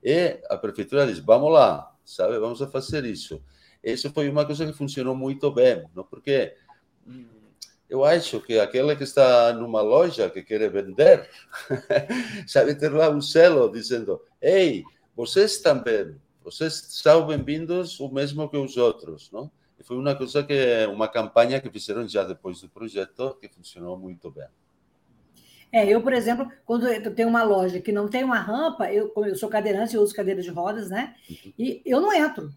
[0.03, 3.43] E a prefeitura diz: vamos lá, sabe, vamos fazer isso.
[3.83, 6.03] Isso foi uma coisa que funcionou muito bem, não?
[6.03, 6.57] porque
[7.07, 7.27] hum,
[7.89, 11.29] eu acho que aquele que está numa loja que quer vender,
[12.49, 14.83] sabe ter lá um selo dizendo: ei,
[15.15, 19.51] vocês também, vocês são bem-vindos o mesmo que os outros, não?
[19.87, 24.29] Foi uma coisa que, uma campanha que fizeram já depois do projeto que funcionou muito
[24.33, 24.49] bem.
[25.71, 29.13] É, eu, por exemplo, quando eu tenho uma loja que não tem uma rampa, eu,
[29.17, 31.15] eu sou cadeirante, eu uso cadeira de rodas, né?
[31.31, 31.53] Uhum.
[31.57, 32.53] E eu não entro.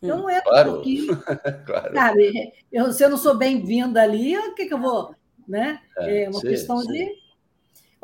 [0.00, 0.72] Eu não entro claro.
[0.72, 1.06] porque,
[1.66, 1.94] claro.
[1.94, 5.14] sabe, eu, se eu não sou bem-vinda ali, o que, que eu vou,
[5.46, 5.78] né?
[5.98, 6.88] É, é uma sim, questão sim.
[6.88, 7.21] de...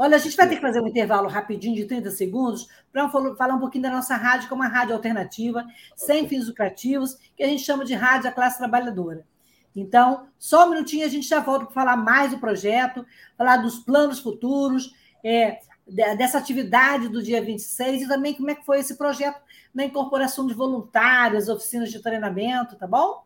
[0.00, 3.54] Olha, a gente vai ter que fazer um intervalo rapidinho de 30 segundos para falar
[3.54, 7.48] um pouquinho da nossa rádio, que é uma rádio alternativa, sem fins lucrativos, que a
[7.48, 9.26] gente chama de rádio a classe trabalhadora.
[9.74, 13.04] Então, só um minutinho, a gente já volta para falar mais do projeto,
[13.36, 15.58] falar dos planos futuros, é,
[15.88, 19.40] dessa atividade do dia 26 e também como é que foi esse projeto
[19.74, 23.24] na incorporação de voluntários, oficinas de treinamento, tá bom?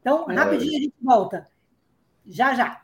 [0.00, 1.48] Então, rapidinho a gente volta.
[2.24, 2.83] Já, já.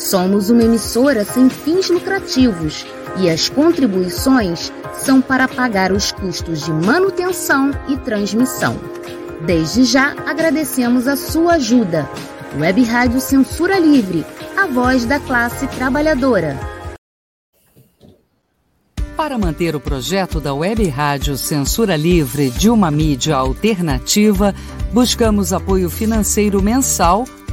[0.00, 2.86] Somos uma emissora sem fins lucrativos
[3.18, 8.80] e as contribuições são para pagar os custos de manutenção e transmissão.
[9.44, 12.08] Desde já agradecemos a sua ajuda.
[12.58, 14.24] Web Rádio Censura Livre,
[14.56, 16.58] a voz da classe trabalhadora.
[19.18, 24.54] Para manter o projeto da Web Rádio Censura Livre de uma mídia alternativa,
[24.94, 27.26] buscamos apoio financeiro mensal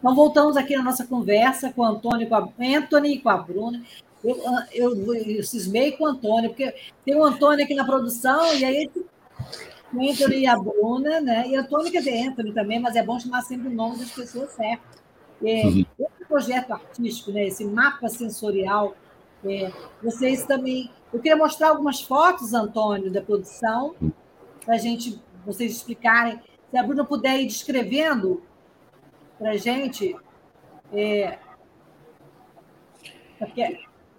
[0.00, 3.36] Então, voltamos aqui na nossa conversa com o Antônio, com a Anthony e com a
[3.36, 3.82] Bruna.
[4.24, 4.38] Eu,
[4.72, 8.90] eu, eu cismei com o Antônio, porque tem o Antônio aqui na produção, e aí
[9.92, 11.48] o Anthony e a Bruna, né?
[11.48, 14.50] E Antônio quer dizer Anthony também, mas é bom chamar sempre o nome das pessoas
[14.52, 15.00] certas.
[15.42, 15.84] É, uhum.
[15.98, 18.94] Esse projeto artístico, né, esse mapa sensorial,
[19.44, 19.70] é,
[20.02, 20.90] vocês também.
[21.12, 23.94] Eu queria mostrar algumas fotos, Antônio, da produção,
[24.64, 26.38] para gente, vocês explicarem.
[26.70, 28.42] Se a Bruna puder ir descrevendo
[29.40, 30.14] para a gente
[30.92, 31.38] é,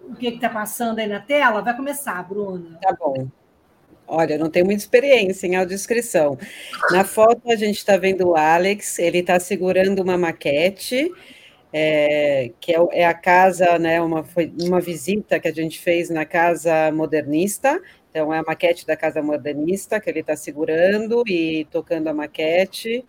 [0.01, 2.79] o que está passando aí na tela, vai começar, Bruna.
[2.81, 3.27] Tá bom.
[4.07, 6.37] Olha, não tenho muita experiência em audiodescrição.
[6.89, 11.11] Na foto a gente está vendo o Alex, ele está segurando uma maquete,
[11.71, 16.09] é, que é, é, a casa, né, uma, foi uma visita que a gente fez
[16.09, 17.79] na Casa Modernista,
[18.09, 23.05] então é a maquete da Casa Modernista que ele está segurando e tocando a maquete.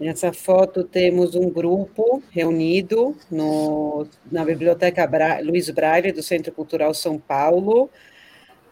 [0.00, 6.94] Nessa foto temos um grupo reunido no, na Biblioteca Bra Luiz Braille, do Centro Cultural
[6.94, 7.90] São Paulo.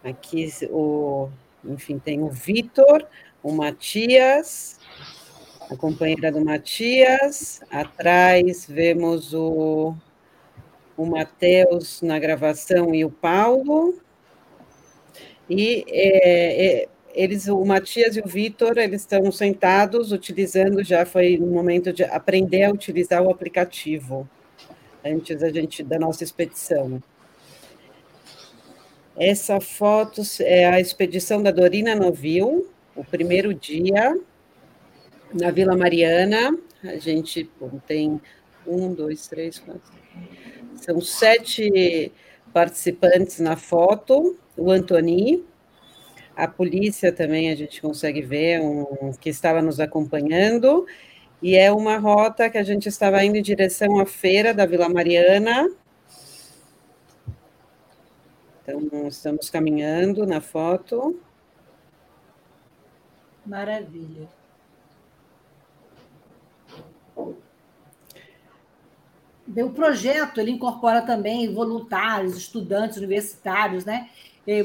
[0.02, 1.28] Aqui, o,
[1.62, 3.06] enfim, tem o Vitor,
[3.42, 4.80] o Matias,
[5.70, 7.60] a companheira do Matias.
[7.70, 9.94] Atrás vemos o,
[10.96, 14.00] o Matheus na gravação e o Paulo.
[15.50, 16.88] E é, é,
[17.18, 22.04] eles, o Matias e o Vitor, eles estão sentados utilizando, já foi no momento de
[22.04, 24.28] aprender a utilizar o aplicativo,
[25.04, 27.02] antes da gente, da nossa expedição.
[29.16, 34.16] Essa foto é a expedição da Dorina Novil, o primeiro dia,
[35.34, 38.20] na Vila Mariana, a gente bom, tem
[38.64, 39.92] um, dois, três, quatro,
[40.76, 42.12] são sete
[42.52, 45.47] participantes na foto, o Antoni,
[46.38, 50.86] a polícia também a gente consegue ver um, que estava nos acompanhando,
[51.42, 54.88] e é uma rota que a gente estava indo em direção à feira da Vila
[54.88, 55.68] Mariana.
[58.62, 61.20] Então, estamos caminhando na foto.
[63.44, 64.28] Maravilha.
[69.56, 74.08] O projeto ele incorpora também voluntários, estudantes universitários, né?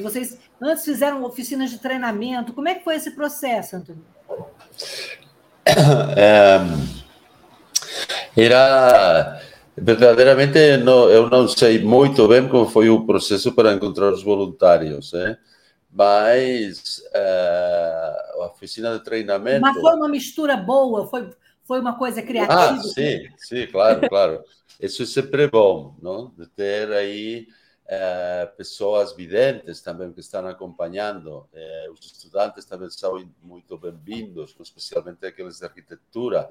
[0.01, 2.53] Vocês antes fizeram oficinas de treinamento.
[2.53, 4.03] Como é que foi esse processo, Antônio?
[6.15, 6.59] É,
[8.35, 9.41] era
[9.77, 15.13] verdadeiramente não, eu não sei muito bem como foi o processo para encontrar os voluntários,
[15.13, 15.37] né?
[15.93, 19.61] mas é, a oficina de treinamento.
[19.61, 21.29] Mas foi uma mistura boa, foi,
[21.63, 22.71] foi uma coisa criativa.
[22.71, 24.43] Ah, sim, sim, claro, claro.
[24.81, 26.33] Isso é sempre bom, não?
[26.35, 27.47] De ter aí
[27.85, 35.27] eh, persoas videntes tamén que están acompañando, eh, os estudantes tamén son moito benvindos, especialmente
[35.27, 36.47] aqueles de arquitectura,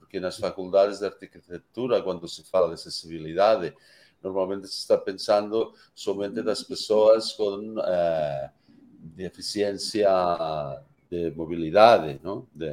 [0.00, 3.76] porque nas faculdades de arquitectura, quando se fala de acessibilidade,
[4.22, 8.50] normalmente se está pensando somente das pessoas con eh,
[9.16, 10.10] deficiencia
[11.10, 12.48] de mobilidade, no?
[12.54, 12.72] de,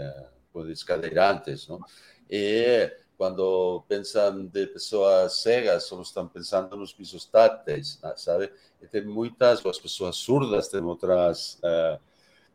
[0.52, 1.84] pois, con descadeirantes, no?
[2.30, 8.52] e quando pensam de pessoas cegas, só estão pensando nos pisos táteis, sabe?
[8.80, 12.00] E tem muitas, as pessoas surdas têm outras uh,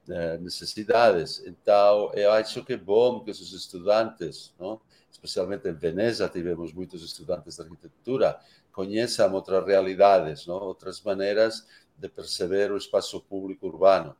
[0.09, 1.43] uh, necessidades.
[1.45, 4.81] Então, eu acho que é bom que os estudantes, não?
[5.11, 8.39] especialmente em Veneza, tivemos muitos estudantes de arquitetura,
[8.73, 10.55] conheçam outras realidades, não?
[10.55, 11.67] outras maneiras
[11.99, 14.15] de perceber o espaço público urbano.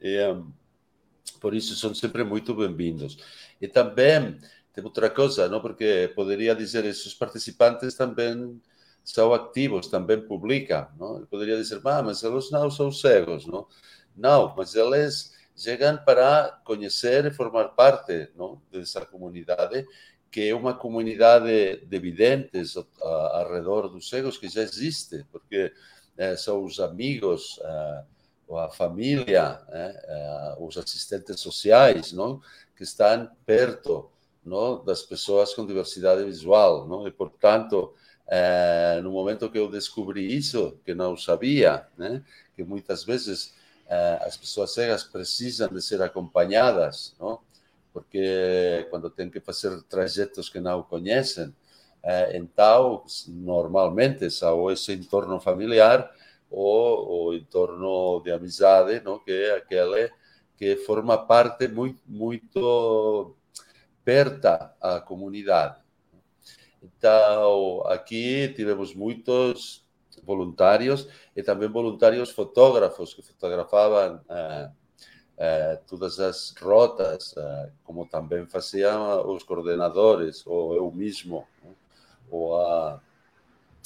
[0.00, 0.50] E, um,
[1.38, 3.18] por isso, são sempre muito bem-vindos.
[3.60, 4.38] E também
[4.72, 5.60] tem outra coisa, não?
[5.60, 8.60] Porque poderia dizer esses participantes também
[9.04, 11.18] são ativos, também publicam, não?
[11.20, 13.66] Eu poderia dizer, ah, mas eles não são cegos, não?
[14.16, 18.60] Não, mas eles chegam para conhecer e formar parte, não?
[18.70, 19.86] Dessa comunidade
[20.32, 25.70] que é uma comunidade de videntes ao redor dos cegos que já existe, porque
[26.16, 28.04] eh, são os amigos, eh,
[28.56, 32.40] a família, eh, os assistentes sociais, não?
[32.74, 34.10] que estão perto
[34.44, 36.86] não, das pessoas com diversidade visual.
[36.86, 37.06] Não?
[37.06, 37.94] E, portanto,
[38.26, 42.24] é, no momento que eu descobri isso, que não sabia, né,
[42.56, 43.54] que muitas vezes
[43.86, 47.40] é, as pessoas cegas precisam de ser acompanhadas, não?
[47.92, 51.54] porque quando têm que fazer trajetos que não conhecem,
[52.02, 56.10] é, então, normalmente, são esse entorno familiar
[56.50, 59.18] ou o entorno de amizade, não?
[59.18, 60.10] que é aquele
[60.56, 63.34] que forma parte muito, muito
[64.04, 65.80] perta à comunidade.
[66.82, 69.84] Então, aqui tivemos muitos
[70.24, 74.70] voluntários e também voluntários fotógrafos que fotografavam eh,
[75.38, 81.46] eh, todas as rotas, eh, como também faziam os coordenadores, ou eu mesmo,
[82.30, 83.00] ou a,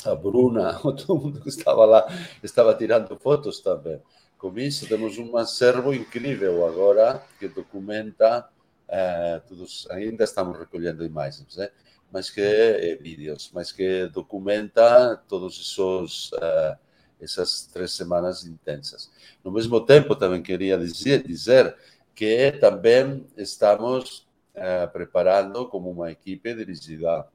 [0.04, 2.06] a Bruna, ou todo mundo que estava lá,
[2.42, 4.00] estava tirando fotos também.
[4.38, 8.46] Com isso, temos um acervo incrível agora que documenta
[8.88, 11.70] uh, todos ainda estamos recolhendo imagens, né?
[12.10, 16.76] mas que é, vídeos, mas que documenta todos esses uh,
[17.20, 19.10] essas três semanas intensas.
[19.42, 21.74] No mesmo tempo, também queria dizer, dizer
[22.14, 27.26] que também estamos uh, preparando como uma equipe dirigida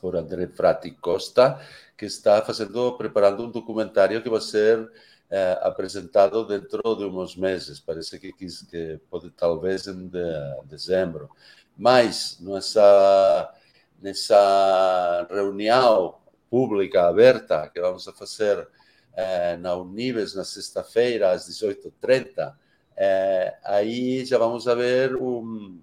[0.00, 1.60] por André Frati Costa,
[1.96, 4.90] que está fazendo, preparando um documentário que vai ser
[5.36, 10.22] eh, apresentado dentro de uns meses, parece que, que pode talvez em de,
[10.64, 11.28] dezembro.
[11.76, 13.52] Mas nessa,
[14.00, 16.18] nessa reunião
[16.48, 18.68] pública aberta que vamos a fazer
[19.16, 22.54] eh, na Unibes na sexta-feira às 18h30,
[22.96, 25.80] eh, aí já vamos a ver um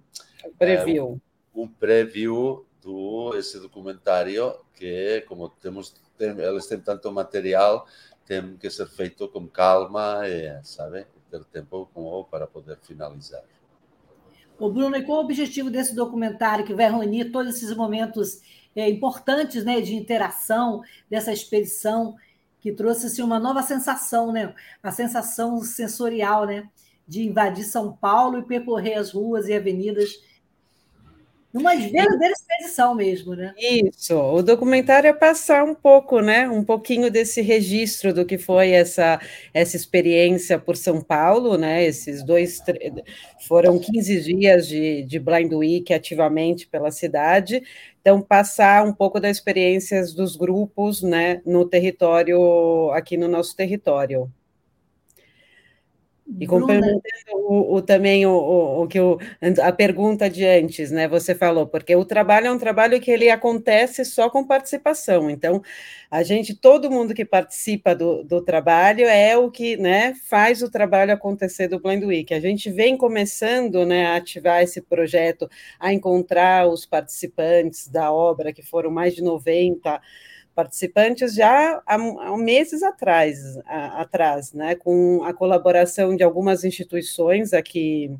[0.58, 1.20] preview,
[1.54, 7.86] um, um preview do esse documentário que como temos tem, eles têm tanto material
[8.32, 11.86] tem que ser feito com calma e, sabe, ter tempo
[12.30, 13.42] para poder finalizar.
[14.58, 18.40] O Bruno, e qual o objetivo desse documentário que vai reunir todos esses momentos
[18.74, 20.80] é, importantes né, de interação
[21.10, 22.16] dessa expedição
[22.60, 24.54] que trouxe assim, uma nova sensação, né?
[24.82, 26.70] A sensação sensorial, né?
[27.06, 30.12] De invadir São Paulo e percorrer as ruas e avenidas
[31.52, 33.52] numa verdadeira expedição mesmo, né?
[33.58, 34.16] Isso.
[34.16, 36.48] O documentário é passar um pouco, né?
[36.48, 39.20] Um pouquinho desse registro do que foi essa,
[39.52, 41.84] essa experiência por São Paulo, né?
[41.84, 42.62] Esses dois
[43.46, 47.62] foram 15 dias de, de Blind Week ativamente pela cidade.
[48.00, 54.28] Então, passar um pouco das experiências dos grupos, né, no território, aqui no nosso território.
[56.40, 57.02] E complementando
[57.32, 59.18] o, o, também o, o, o, que o,
[59.62, 61.08] a pergunta de antes, né?
[61.08, 65.28] Você falou, porque o trabalho é um trabalho que ele acontece só com participação.
[65.28, 65.62] Então,
[66.10, 70.70] a gente, todo mundo que participa do, do trabalho é o que né, faz o
[70.70, 72.32] trabalho acontecer do Blind Week.
[72.34, 78.52] A gente vem começando né, a ativar esse projeto, a encontrar os participantes da obra,
[78.52, 80.00] que foram mais de 90
[80.54, 87.52] participantes já há, há meses atrás, a, atrás, né, com a colaboração de algumas instituições
[87.52, 88.10] aqui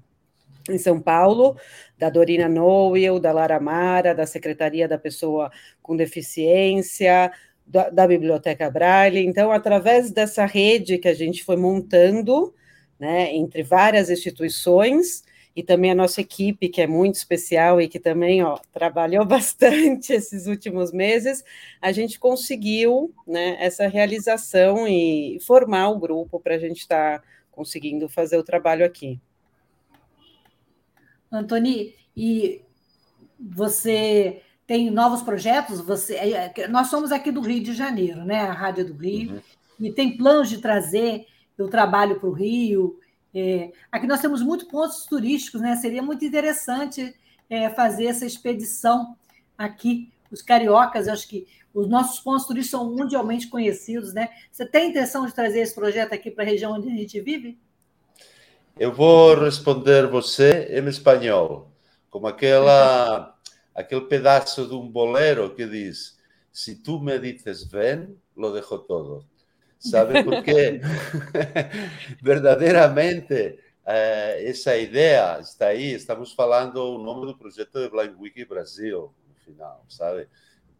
[0.68, 1.56] em São Paulo,
[1.98, 5.50] da Dorina Noel, da Lara Mara, da Secretaria da Pessoa
[5.82, 7.32] com Deficiência,
[7.66, 9.24] da, da, Biblioteca Braille.
[9.24, 12.54] Então, através dessa rede que a gente foi montando,
[12.98, 15.24] né, entre várias instituições,
[15.54, 20.12] e também a nossa equipe, que é muito especial e que também ó, trabalhou bastante
[20.12, 21.44] esses últimos meses,
[21.80, 27.24] a gente conseguiu né, essa realização e formar o grupo para a gente estar tá
[27.50, 29.20] conseguindo fazer o trabalho aqui.
[31.30, 32.62] Antoni, e
[33.38, 35.80] você tem novos projetos?
[35.80, 38.40] Você, é, é, nós somos aqui do Rio de Janeiro, né?
[38.40, 39.40] A Rádio do Rio, uhum.
[39.80, 41.26] e tem planos de trazer
[41.58, 42.98] o trabalho para o Rio,
[43.34, 45.76] é, aqui nós temos muitos pontos turísticos, né?
[45.76, 47.14] Seria muito interessante
[47.48, 49.16] é, fazer essa expedição
[49.56, 50.12] aqui.
[50.30, 54.28] Os cariocas, acho que os nossos pontos turísticos são mundialmente conhecidos, né?
[54.50, 57.58] Você tem intenção de trazer esse projeto aqui para a região onde a gente vive?
[58.78, 61.70] Eu vou responder você em espanhol,
[62.10, 63.36] como aquela,
[63.74, 66.18] aquele pedaço de um bolero que diz:
[66.50, 69.31] Se tu me dices ven, lo dejo todo.
[69.82, 70.80] ¿Sabe por qué?
[72.22, 75.92] Verdadeiramente, eh, essa ideia está aí.
[75.92, 80.28] Estamos falando o nome do projeto de Blind Wiki Brasil, no final, sabe?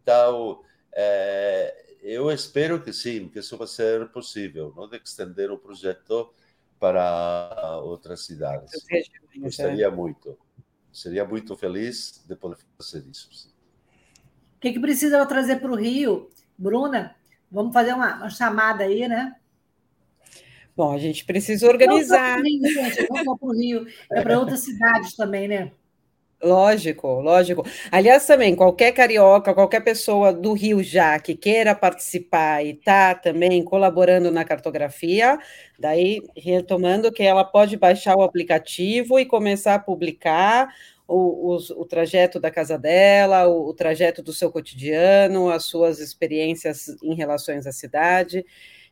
[0.01, 4.89] Então, eh, eu espero que sim, que isso vai ser possível, não?
[4.89, 6.33] de estender o projeto
[6.79, 8.71] para outras cidades.
[9.37, 10.39] Gostaria muito.
[10.93, 13.51] Seria muito feliz de poder fazer isso.
[14.57, 17.17] O que, que precisa trazer para o Rio, Bruna?
[17.53, 19.35] Vamos fazer uma, uma chamada aí, né?
[20.75, 22.39] Bom, a gente precisa organizar.
[22.39, 25.71] Não Rio, gente, não só para o Rio, é para outras cidades também, né?
[26.43, 27.65] Lógico, lógico.
[27.89, 33.63] Aliás, também, qualquer carioca, qualquer pessoa do Rio já que queira participar e está também
[33.63, 35.39] colaborando na cartografia,
[35.79, 40.75] daí retomando que ela pode baixar o aplicativo e começar a publicar
[41.07, 46.89] o, o, trajeto da casa dela, o, o, trajeto do seu cotidiano, as suas experiências
[47.03, 48.45] em relações à cidade.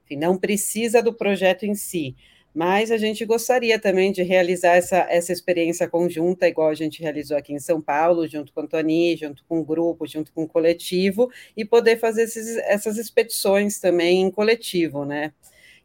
[0.04, 2.16] Enfim, não precisa do projeto em si,
[2.52, 7.36] mas a gente gostaria também de realizar essa, essa experiência conjunta, igual a gente realizou
[7.36, 10.48] aqui em São Paulo, junto com a Toni, junto com o grupo, junto com o
[10.48, 15.32] coletivo, e poder fazer esses, essas expedições também em coletivo, né?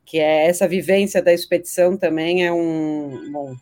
[0.04, 3.32] Que é essa vivência da expedição também é um.
[3.32, 3.56] Bom,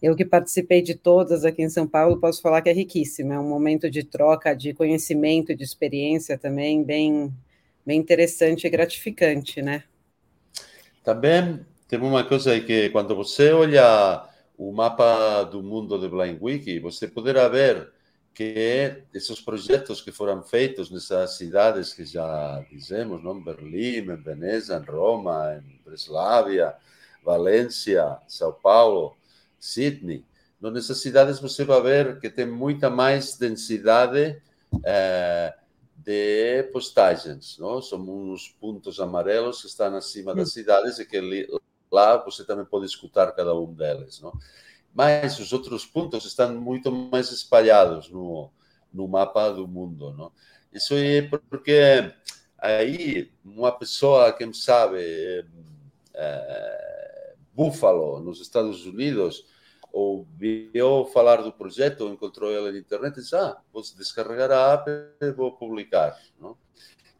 [0.00, 3.38] eu que participei de todas aqui em São Paulo, posso falar que é riquíssima, é
[3.38, 7.32] um momento de troca de conhecimento de experiência também bem,
[7.84, 9.84] bem interessante e gratificante, né?
[11.02, 14.24] Também tem uma coisa aí que quando você olha
[14.56, 17.90] o mapa do mundo de Blind Wiki, você poderá ver
[18.34, 23.42] que esses projetos que foram feitos nessas cidades que já dizemos, não?
[23.42, 26.74] Berlim, em Veneza, em Roma, em Breslávia,
[27.24, 29.16] Valência, São Paulo,
[29.58, 30.24] Sydney.
[30.60, 34.40] Nessas cidades você vai ver que tem muita mais densidade
[34.84, 35.54] é,
[35.96, 37.80] de postagens, não?
[37.80, 41.48] São uns pontos amarelos que estão acima das cidades e que
[41.90, 44.32] lá você também pode escutar cada um deles, não?
[44.92, 48.50] Mas os outros pontos estão muito mais espalhados no,
[48.92, 50.32] no mapa do mundo, não?
[50.72, 52.12] Isso é porque
[52.58, 55.44] aí uma pessoa, quem sabe, é,
[56.14, 56.87] é,
[57.58, 59.44] Buffalo, nos Estados Unidos,
[59.92, 64.88] ouviu falar do projeto, encontrou ela na internet e disse: Ah, vou descarregar a app
[65.20, 66.16] e vou publicar.
[66.40, 66.56] Não?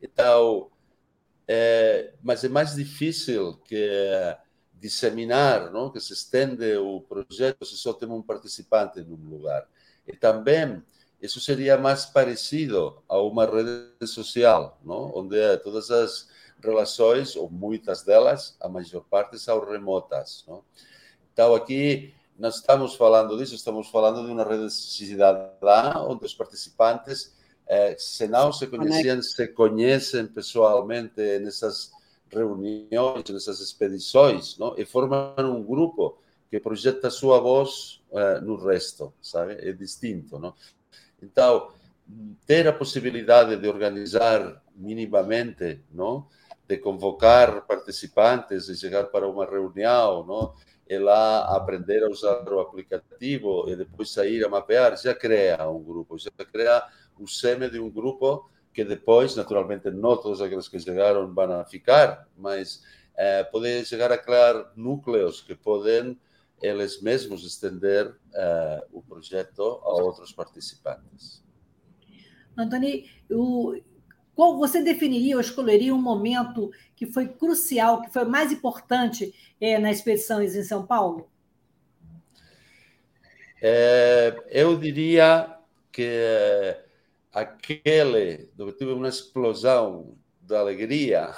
[0.01, 0.71] Então,
[1.49, 3.91] é, mas é mais difícil que
[4.75, 5.91] disseminar, não?
[5.91, 9.67] que se estende o projeto se só tem um participante num lugar.
[10.07, 10.81] E também,
[11.21, 15.11] isso seria mais parecido a uma rede social, não?
[15.17, 16.29] onde todas as
[16.63, 20.45] relações, ou muitas delas, a maior parte são remotas.
[20.47, 20.63] Não?
[21.33, 27.35] Então, aqui nós estamos falando disso, estamos falando de uma rede cidadã onde os participantes,
[27.67, 31.91] eh, se não se conheciam, se conhecem pessoalmente nessas
[32.31, 34.79] reuniões, nessas expedições, não?
[34.79, 36.19] e formam um grupo
[36.51, 39.55] que projeta a sua voz eh, no resto, sabe?
[39.55, 40.55] É distinto, não?
[41.23, 41.71] Então,
[42.47, 46.27] ter a possibilidade de organizar minimamente, não?
[46.69, 50.55] De convocar participantes e chegar para uma reunião, não?
[50.89, 55.83] e lá aprender a usar o aplicativo e depois sair a mapear, já cria um
[55.83, 56.83] grupo, já cria
[57.19, 62.27] o seme de um grupo que depois, naturalmente, não todos aqueles que chegaram vão ficar,
[62.37, 62.83] mas
[63.17, 63.45] eh,
[63.85, 66.19] chegar a criar núcleos que podem
[66.63, 71.45] eles mesmos estender eh, o projeto a outros participantes.
[72.57, 73.05] Antônio,
[74.39, 79.81] qual você definiria ou escolheria um momento que foi crucial, que foi mais importante é,
[79.81, 81.29] na expedição em São Paulo?
[83.61, 85.59] É, eu diria
[85.91, 86.77] que
[87.33, 91.33] aquele eu tive uma explosão de alegria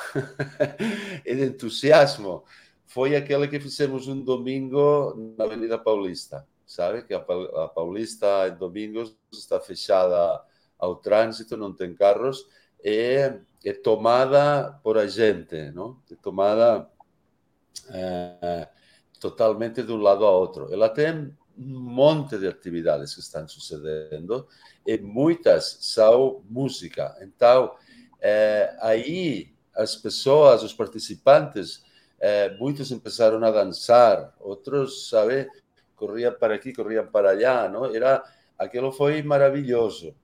[1.24, 2.44] e de entusiasmo
[2.84, 6.46] foi aquele que fizemos um domingo na Avenida Paulista.
[6.66, 10.44] Sabe que a Paulista em domingos está fechada
[10.78, 12.46] ao trânsito, não tem carros,
[12.84, 15.98] é, é tomada por a gente, não?
[16.10, 16.88] É tomada
[17.90, 18.68] é,
[19.20, 20.72] totalmente de um lado a outro.
[20.72, 24.46] Ela tem um monte de atividades que estão sucedendo
[24.86, 27.16] e muitas são música.
[27.20, 27.74] Então,
[28.20, 31.82] é, aí as pessoas, os participantes,
[32.18, 35.48] é, muitos começaram a dançar, outros, sabe,
[35.96, 37.84] corriam para aqui, corriam para allá, não?
[37.86, 38.22] Era
[38.58, 40.14] aquilo foi maravilhoso.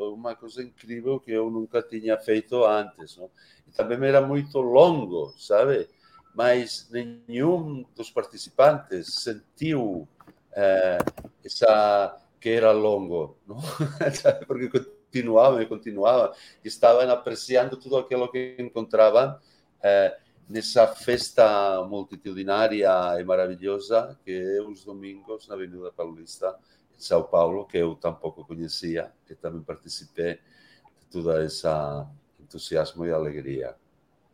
[0.00, 3.18] Foi uma coisa incrível que eu nunca tinha feito antes.
[3.18, 3.30] Não?
[3.68, 5.90] E também era muito longo, sabe?
[6.34, 10.08] Mas nenhum dos participantes sentiu
[10.52, 10.96] eh,
[11.44, 13.36] essa que era longo,
[14.46, 16.32] porque continuavam e continuavam,
[16.64, 19.38] estavam apreciando tudo aquilo que encontravam
[19.82, 20.16] eh,
[20.48, 22.88] nessa festa multitudinária
[23.20, 26.56] e maravilhosa que é os domingos na Avenida Paulista
[27.04, 33.74] são Paulo, que eu tampouco conhecia, que também participei de toda essa entusiasmo e alegria.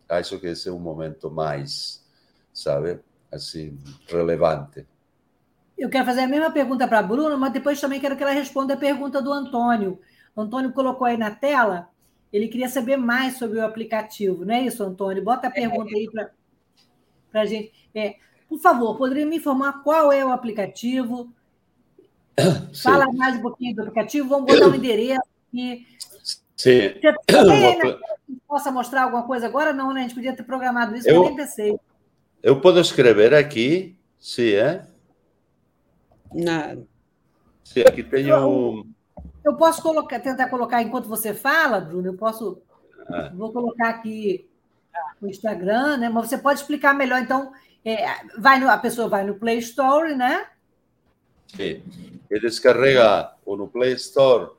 [0.09, 2.05] Acho que esse é um momento mais,
[2.53, 3.01] sabe,
[3.31, 4.87] assim, relevante.
[5.77, 8.33] Eu quero fazer a mesma pergunta para a Bruna, mas depois também quero que ela
[8.33, 10.01] responda a pergunta do Antônio.
[10.35, 11.91] O Antônio colocou aí na tela,
[12.33, 15.23] ele queria saber mais sobre o aplicativo, não é isso, Antônio?
[15.23, 16.09] Bota a pergunta aí
[17.31, 17.73] para a gente.
[17.95, 18.17] É,
[18.49, 21.33] por favor, poderia me informar qual é o aplicativo,
[22.83, 25.87] Fala mais um pouquinho do aplicativo, vamos botar o um endereço aqui.
[26.57, 26.95] Sim.
[27.01, 27.99] Você tem vou...
[28.47, 29.73] possa mostrar alguma coisa agora?
[29.73, 30.01] Não, né?
[30.01, 31.79] A gente podia ter programado isso, eu, eu nem pensei.
[32.43, 34.87] Eu posso escrever aqui, sim, é?
[36.33, 36.87] Nada.
[37.65, 38.85] Sim, aqui tem um...
[39.45, 42.61] Eu posso colocar, tentar colocar enquanto você fala, Bruno, eu posso.
[43.09, 43.31] Ah.
[43.33, 44.49] Vou colocar aqui
[45.21, 46.09] o Instagram, né?
[46.09, 47.21] Mas você pode explicar melhor.
[47.21, 47.53] Então,
[47.85, 48.07] é,
[48.39, 50.47] vai no, a pessoa vai no Play Store, né?
[51.59, 54.51] E descarrega no Play Store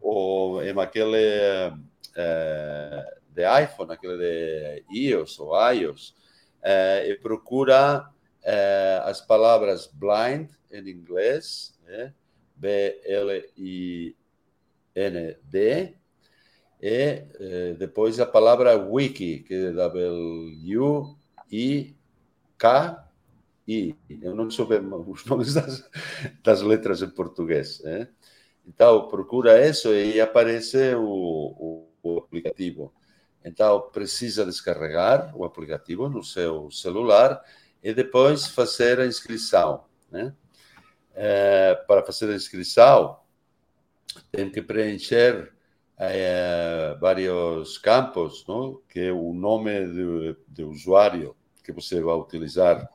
[0.00, 1.72] ou em aquele
[2.16, 6.14] é, de iPhone, aquele de iOS ou iOS,
[6.62, 8.08] é, e procura
[9.04, 11.74] as palavras blind em inglês?
[12.56, 14.14] B-L-I-N-D,
[16.80, 17.22] e
[17.78, 20.54] depois a palavra wiki, que é W-I-K,
[23.66, 23.96] I.
[24.22, 24.76] Eu não soube
[25.08, 25.88] os nomes das,
[26.42, 27.80] das letras em português.
[27.82, 28.08] Né?
[28.66, 32.92] Então, procura isso e aparece o, o, o, aplicativo.
[33.44, 37.42] Então, precisa descarregar o aplicativo no seu celular
[37.82, 39.84] e depois fazer a inscrição.
[40.10, 40.34] Né?
[41.14, 43.18] É, para fazer a inscrição,
[44.32, 45.52] tem que preencher
[45.98, 48.80] é, vários campos, não?
[48.88, 52.88] que é o nome de, de usuário que você vai utilizar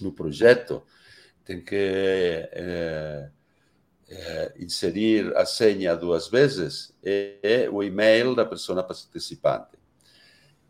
[0.00, 0.82] no projeto,
[1.44, 3.30] tem que é,
[4.08, 9.78] é, inserir a senha duas vezes e, e o e-mail da pessoa participante.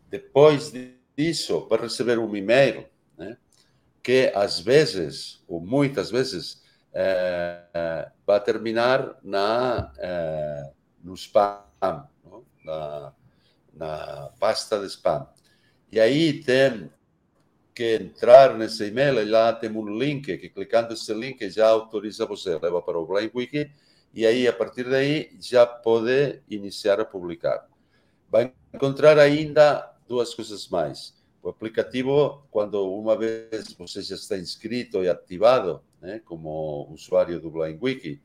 [0.09, 0.71] Depois
[1.15, 3.37] disso, para receber um e-mail, né,
[4.01, 6.61] que às vezes, ou muitas vezes,
[6.93, 10.71] é, vai terminar na, é,
[11.03, 12.07] no spam,
[12.63, 13.13] na,
[13.73, 15.27] na pasta de spam.
[15.91, 16.91] E aí tem
[17.73, 22.25] que entrar nesse e-mail, e lá tem um link, que clicando nesse link já autoriza
[22.25, 23.71] você, leva para o Blind Wiki,
[24.13, 27.67] e aí, a partir daí, já pode iniciar a publicar.
[28.29, 31.15] Vai encontrar ainda duas coisas mais.
[31.41, 37.49] O aplicativo, quando uma vez você já está inscrito e ativado, né, como usuário do
[37.49, 38.21] Blind Wiki,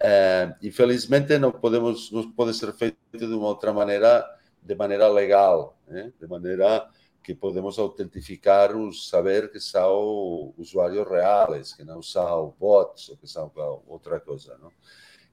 [0.00, 4.24] é, infelizmente não podemos, não pode ser feito de uma outra maneira,
[4.62, 6.88] de maneira legal, né, de maneira
[7.22, 13.26] que podemos autentificar os saber que são usuários reais, que não são bots ou que
[13.26, 13.50] são
[13.86, 14.70] outra coisa, não?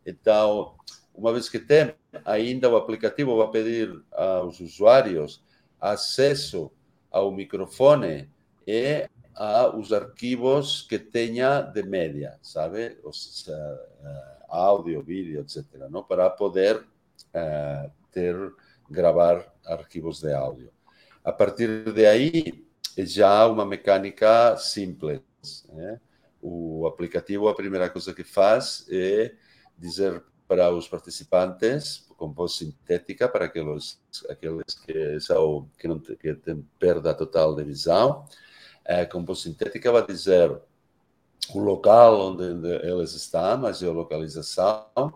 [0.06, 0.76] Então,
[1.14, 5.44] uma vez que tem, ainda o aplicativo vai pedir aos usuários
[5.80, 6.72] acesso
[7.12, 8.30] ao microfone
[8.66, 12.98] e a os arquivos que tenha de média, sabe?
[13.04, 16.04] Os, uh, áudio, vídeo, etc., não?
[16.04, 18.36] para poder uh, ter,
[18.90, 20.72] gravar arquivos de áudio.
[21.30, 22.66] A partir de aí,
[22.98, 25.22] já uma mecânica simples.
[25.72, 26.02] Né?
[26.42, 29.36] O aplicativo, a primeira coisa que faz é
[29.78, 36.34] dizer para os participantes, com voz sintética, para aqueles, aqueles que, são, que, não, que
[36.34, 38.26] têm perda total de visão,
[38.84, 40.60] é, com voz sintética vai dizer
[41.54, 42.44] o local onde,
[42.88, 45.14] eles estão, a geolocalização,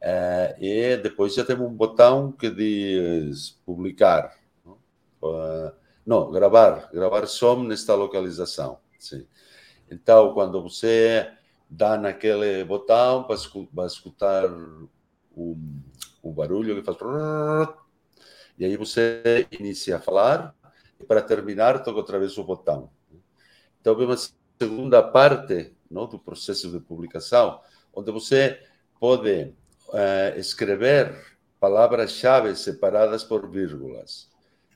[0.00, 4.40] é, e depois já temos um botão que diz publicar.
[5.22, 5.72] Uh,
[6.04, 8.78] não gravar, gravar som nesta localização.
[8.98, 9.26] Sim.
[9.90, 11.30] Então, quando você
[11.70, 13.26] dá naquele botão,
[13.72, 14.88] vai escutar um,
[16.22, 16.98] um barulho que faz.
[18.58, 20.54] E aí você inicia a falar,
[21.00, 22.90] e para terminar, toca outra vez o botão.
[23.80, 24.16] Então, uma
[24.58, 27.60] segunda parte não, do processo de publicação,
[27.94, 28.60] onde você
[28.98, 29.54] pode
[29.88, 34.31] uh, escrever palavras-chave separadas por vírgulas.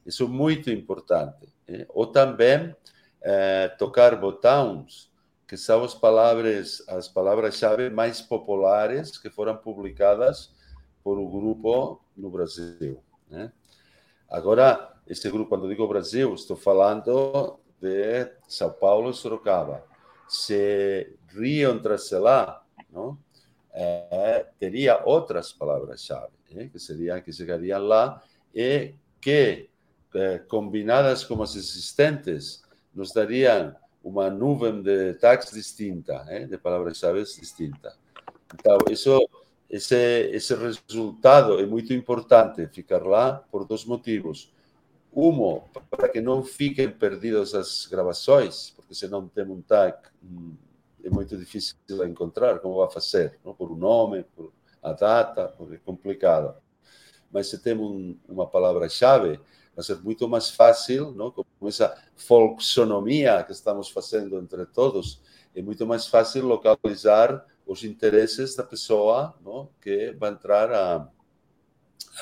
[0.07, 1.49] Isso é muito importante.
[1.89, 5.11] Ou também uh, tocar botões
[5.47, 10.53] que são as palavras as palavras-chave mais populares que foram publicadas
[11.05, 13.03] por um grupo no Brasil.
[13.31, 13.53] Né?
[14.29, 19.85] Agora, esse grupo, quando digo Brasil, estou falando de São Paulo e Sorocaba.
[20.29, 23.17] Se Rio entrasse lá, não?
[23.73, 28.23] É, teria outras palavras-chave, é, que seriam que chegariam lá
[28.55, 29.69] e que,
[30.17, 32.63] é, combinadas com as existentes,
[32.95, 37.95] nos dariam uma nuvem de tags distinta, é, de palavras-chave distinta.
[38.55, 39.29] Então, isso,
[39.69, 39.97] esse,
[40.33, 44.53] esse resultado é muito importante ficar lá por dois motivos.
[45.13, 45.61] Um,
[45.91, 50.55] para que não fiquem perdidas as gravações, porque se não tem um tag, hum,
[51.03, 53.55] é muito difícil encontrar como vai fazer, não?
[53.55, 54.53] por um nome, por
[54.83, 56.55] a data, porque é complicado.
[57.33, 59.41] Mas se tem um, uma palavra-chave,
[59.77, 61.31] vai ser muito mais fácil, não?
[61.31, 65.21] com essa folksonomia que estamos fazendo entre todos,
[65.55, 69.69] é muito mais fácil localizar os interesses da pessoa não?
[69.83, 71.09] que vai entrar a,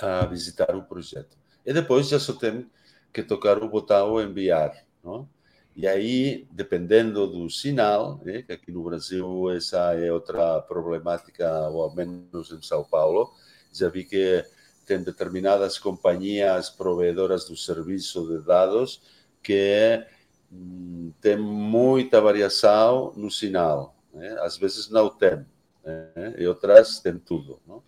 [0.03, 1.37] a visitar o projeto.
[1.65, 2.69] E depois já só tem
[3.13, 4.85] que tocar o botão enviar.
[5.03, 5.29] Não?
[5.77, 11.83] E aí, dependendo do sinal, né, que aqui no Brasil essa é outra problemática, ou
[11.83, 13.33] ao menos em São Paulo,
[13.73, 14.45] já vi que
[14.85, 19.03] tem determinadas companhias proveedoras do serviço de dados
[19.43, 20.05] que
[20.53, 23.97] hum, tem muita variação no sinal.
[24.13, 24.37] Né?
[24.41, 25.45] Às vezes não tem,
[25.85, 26.35] né?
[26.39, 27.61] e outras tem tudo.
[27.67, 27.83] Não?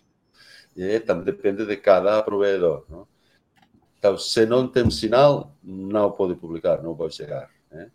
[0.75, 2.85] E também depende de cada provedor.
[2.89, 3.07] Não?
[3.97, 7.49] Então, se não tem sinal, não pode publicar, não vai chegar.
[7.71, 7.91] Né?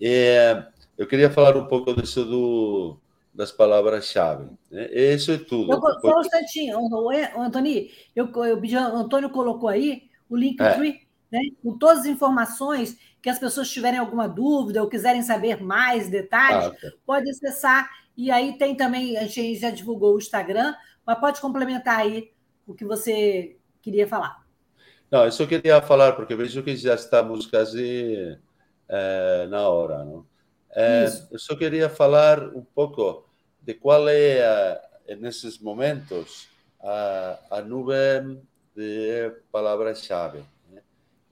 [0.00, 0.66] É,
[0.98, 2.98] eu queria falar um pouco disso do,
[3.34, 4.50] das palavras-chave.
[4.70, 4.88] Né?
[4.92, 5.72] Isso é tudo.
[5.72, 6.78] Eu, só um instantinho,
[7.36, 10.78] Antônio, eu, eu, o Antônio colocou aí o link é.
[11.30, 16.10] né, com todas as informações que as pessoas tiverem alguma dúvida ou quiserem saber mais
[16.10, 16.90] detalhes, ah, okay.
[17.06, 17.88] pode acessar.
[18.16, 20.74] E aí tem também, a gente já divulgou o Instagram,
[21.06, 22.32] mas pode complementar aí
[22.66, 24.42] o que você queria falar.
[25.10, 28.38] Não, eu só queria falar, porque vejo que já estamos quase
[28.88, 30.04] é, na hora.
[30.04, 30.26] Não?
[30.74, 33.28] É, eu só queria falar um pouco
[33.60, 36.48] de qual é, a, nesses momentos,
[36.80, 38.42] a, a nuvem
[38.74, 40.42] de palavras-chave.
[40.70, 40.82] Né?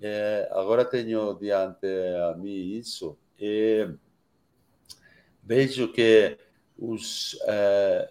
[0.01, 1.87] É, agora tenho diante
[2.31, 3.89] a mim isso e
[5.43, 6.37] vejo que
[6.79, 8.11] os, é,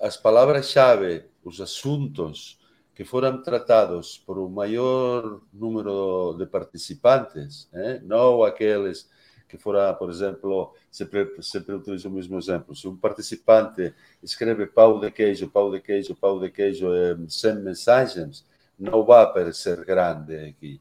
[0.00, 2.58] as palavras-chave, os assuntos
[2.94, 8.00] que foram tratados por um maior número de participantes, né?
[8.02, 9.08] não aqueles
[9.52, 14.98] que foram, por exemplo, sempre, sempre utilizo o mesmo exemplo, se um participante escreve pau
[14.98, 18.46] de queijo, pau de queijo, pau de queijo em 100 mensagens,
[18.78, 20.80] não vai aparecer grande aqui.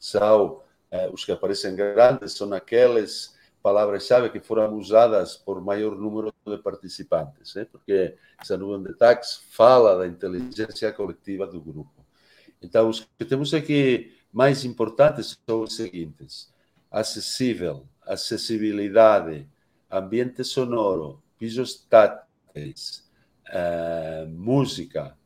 [0.00, 0.60] São,
[0.90, 6.58] eh, os que aparecem grandes são aqueles palavras-chave que foram usadas por maior número de
[6.58, 7.66] participantes, né?
[7.70, 12.04] porque essa nuvem de tags fala da inteligência coletiva do grupo.
[12.60, 16.52] Então, os que temos aqui mais importantes são os seguintes:
[16.90, 19.46] acessível, acessibilidade,
[19.90, 23.08] ambiente sonoro, pisos táteis,
[23.48, 25.16] uh, música,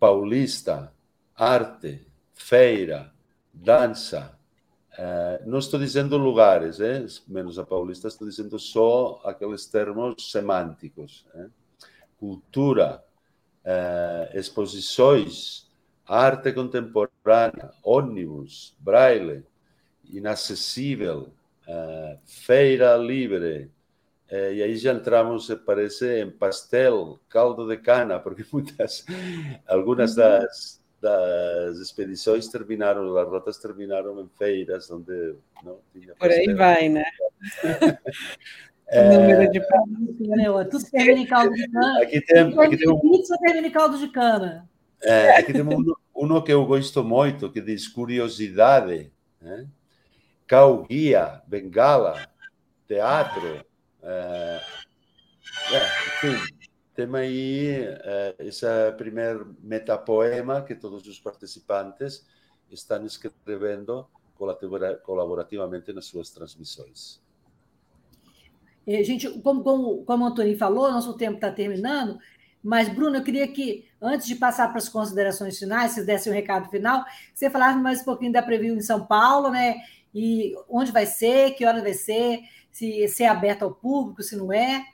[0.00, 0.92] paulista,
[1.36, 3.12] arte, feira,
[3.52, 4.36] dança,
[4.92, 7.06] Uh, não estou dizendo lugares, eh?
[7.26, 11.24] menos a paulista, estou dizendo só aqueles termos semânticos.
[11.34, 11.46] Eh?
[12.18, 13.02] Cultura,
[13.64, 15.66] uh, exposições,
[16.06, 19.46] arte contemporânea, ônibus, braille,
[20.04, 21.32] inacessível,
[22.24, 23.70] feira livre,
[24.30, 29.04] uh, e aí já entramos, parece, em pastel, caldo de cana, porque muitas,
[29.66, 35.34] algumas das, das expedições terminaram, as rotas terminaram em feiras, onde
[35.64, 37.04] não tinha Por aí vai, né?
[38.92, 39.08] É...
[39.08, 42.02] Número de é, Tudo termina em caldo de cana.
[42.02, 43.00] Aqui tem, aqui tem um...
[43.00, 44.68] Pizza termina em caldo de cana.
[45.02, 49.10] É, aqui tem um, um que eu gosto muito, que diz curiosidade,
[49.40, 49.66] né?
[50.86, 52.28] Guia, bengala,
[52.86, 53.64] teatro.
[54.02, 54.60] É,
[55.70, 56.56] é, enfim,
[56.94, 58.66] tem aí é, esse
[58.98, 62.26] primeiro metapoema que todos os participantes
[62.70, 64.06] estão escrevendo
[65.04, 67.22] colaborativamente nas suas transmissões.
[68.86, 72.18] É, gente, como, como, como o Antônio falou, nosso tempo está terminando,
[72.62, 76.32] mas, Bruno, eu queria que, antes de passar para as considerações finais, se desse um
[76.32, 79.76] recado final, você falasse mais um pouquinho da preview em São Paulo, né?
[80.14, 82.40] E onde vai ser, que hora vai ser,
[82.70, 84.84] se, se é aberto ao público, se não é.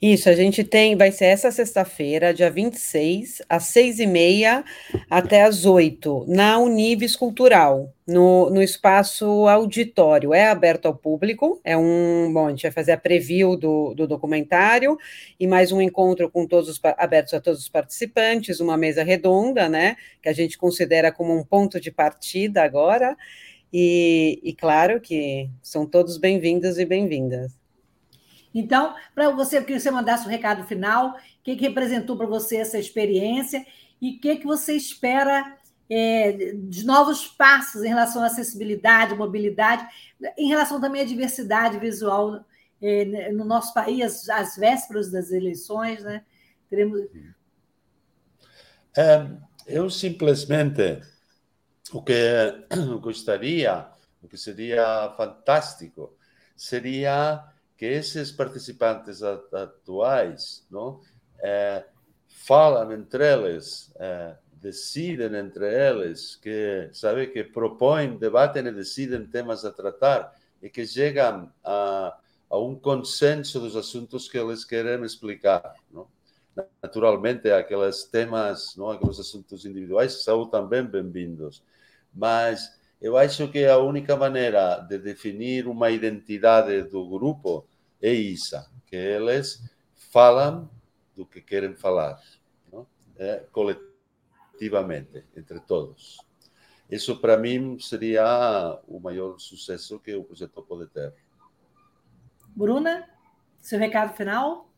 [0.00, 4.64] Isso, a gente tem, vai ser essa sexta-feira, dia 26, às seis e meia
[5.08, 10.34] até às oito, na Unives Cultural, no, no espaço auditório.
[10.34, 14.06] É aberto ao público, é um, bom, a gente vai fazer a preview do, do
[14.06, 14.98] documentário
[15.38, 19.68] e mais um encontro com todos os, abertos a todos os participantes, uma mesa redonda,
[19.68, 23.16] né, que a gente considera como um ponto de partida agora,
[23.72, 27.63] e, e claro que são todos bem-vindos e bem-vindas.
[28.54, 32.58] Então, para você, que você mandasse um recado final, o que, que representou para você
[32.58, 33.66] essa experiência
[34.00, 35.58] e o que, que você espera
[35.90, 39.86] é, de novos passos em relação à acessibilidade, mobilidade,
[40.38, 42.44] em relação também à diversidade visual
[42.80, 46.22] é, no nosso país, às vésperas das eleições, né?
[46.70, 47.02] Teremos...
[48.96, 49.26] É,
[49.66, 51.00] eu simplesmente
[51.92, 52.14] o que
[53.00, 53.86] gostaria,
[54.22, 56.16] o que seria fantástico,
[56.56, 57.44] seria
[57.76, 61.00] que esses participantes atuais não,
[61.40, 61.84] é,
[62.26, 69.64] falam entre eles, é, decidem entre eles, que sabe que propõem, debatem e decidem temas
[69.64, 72.16] a tratar e que chegam a,
[72.48, 75.74] a um consenso dos assuntos que eles querem explicar.
[75.92, 76.06] Não?
[76.82, 81.62] Naturalmente, aqueles temas, não, aqueles assuntos individuais são também bem-vindos,
[82.14, 87.66] mas eu acho que a única maneira de definir uma identidade do grupo
[88.00, 89.62] é isso, que eles
[90.10, 90.70] falam
[91.14, 92.18] do que querem falar,
[93.18, 96.16] é, coletivamente, entre todos.
[96.90, 101.12] Isso, para mim, seria o maior sucesso que o projeto pode ter.
[102.56, 103.06] Bruna,
[103.60, 104.72] seu recado final?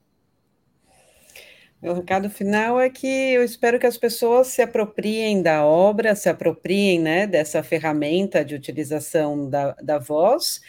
[1.83, 6.29] Meu recado final é que eu espero que as pessoas se apropriem da obra, se
[6.29, 10.61] apropriem né, dessa ferramenta de utilização da, da voz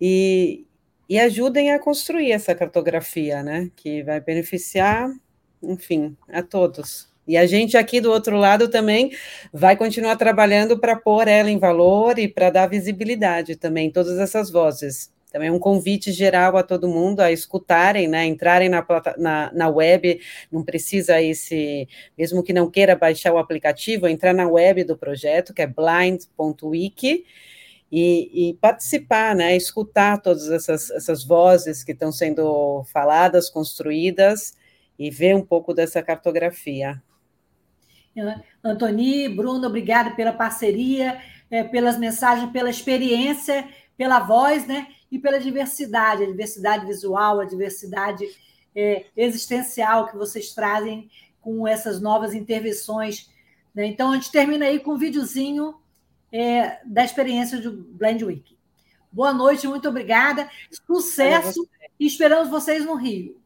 [0.00, 0.64] e,
[1.08, 5.10] e ajudem a construir essa cartografia, né, que vai beneficiar,
[5.62, 7.12] enfim, a todos.
[7.28, 9.12] E a gente aqui do outro lado também
[9.52, 14.50] vai continuar trabalhando para pôr ela em valor e para dar visibilidade também, todas essas
[14.50, 15.11] vozes.
[15.32, 20.20] Também um convite geral a todo mundo a escutarem, né, entrarem na, na, na web,
[20.50, 24.96] não precisa aí se, mesmo que não queira baixar o aplicativo, entrar na web do
[24.96, 27.24] projeto, que é blind.wiki,
[27.90, 34.54] e, e, participar, né, escutar todas essas, essas vozes que estão sendo faladas, construídas,
[34.98, 37.02] e ver um pouco dessa cartografia.
[38.62, 41.20] Antoni, Bruno, obrigada pela parceria,
[41.50, 43.66] é, pelas mensagens, pela experiência,
[43.96, 44.88] pela voz, né?
[45.12, 48.26] e pela diversidade, a diversidade visual, a diversidade
[48.74, 53.30] é, existencial que vocês trazem com essas novas intervenções.
[53.74, 53.84] Né?
[53.84, 55.74] Então, a gente termina aí com um videozinho
[56.32, 58.56] é, da experiência do Blend Week.
[59.12, 60.48] Boa noite, muito obrigada.
[60.86, 61.68] Sucesso
[62.00, 63.38] e esperamos vocês no Rio.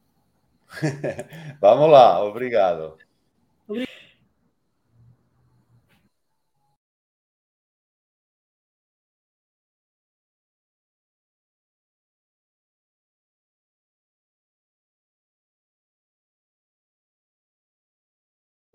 [1.60, 2.96] Vamos lá, obrigado.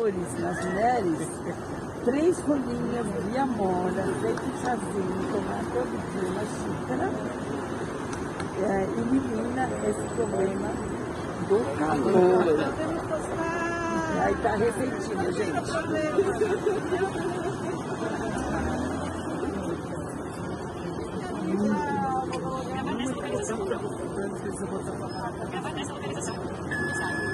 [0.10, 1.28] Nas mulheres,
[2.04, 7.08] três folhinhas de amora, feito chazinho, tomar todo dia uma xícara,
[8.64, 10.70] é, elimina esse problema
[11.48, 12.50] do calor.
[14.24, 15.72] Aí tá receitinha, gente.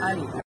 [0.03, 0.46] Aí.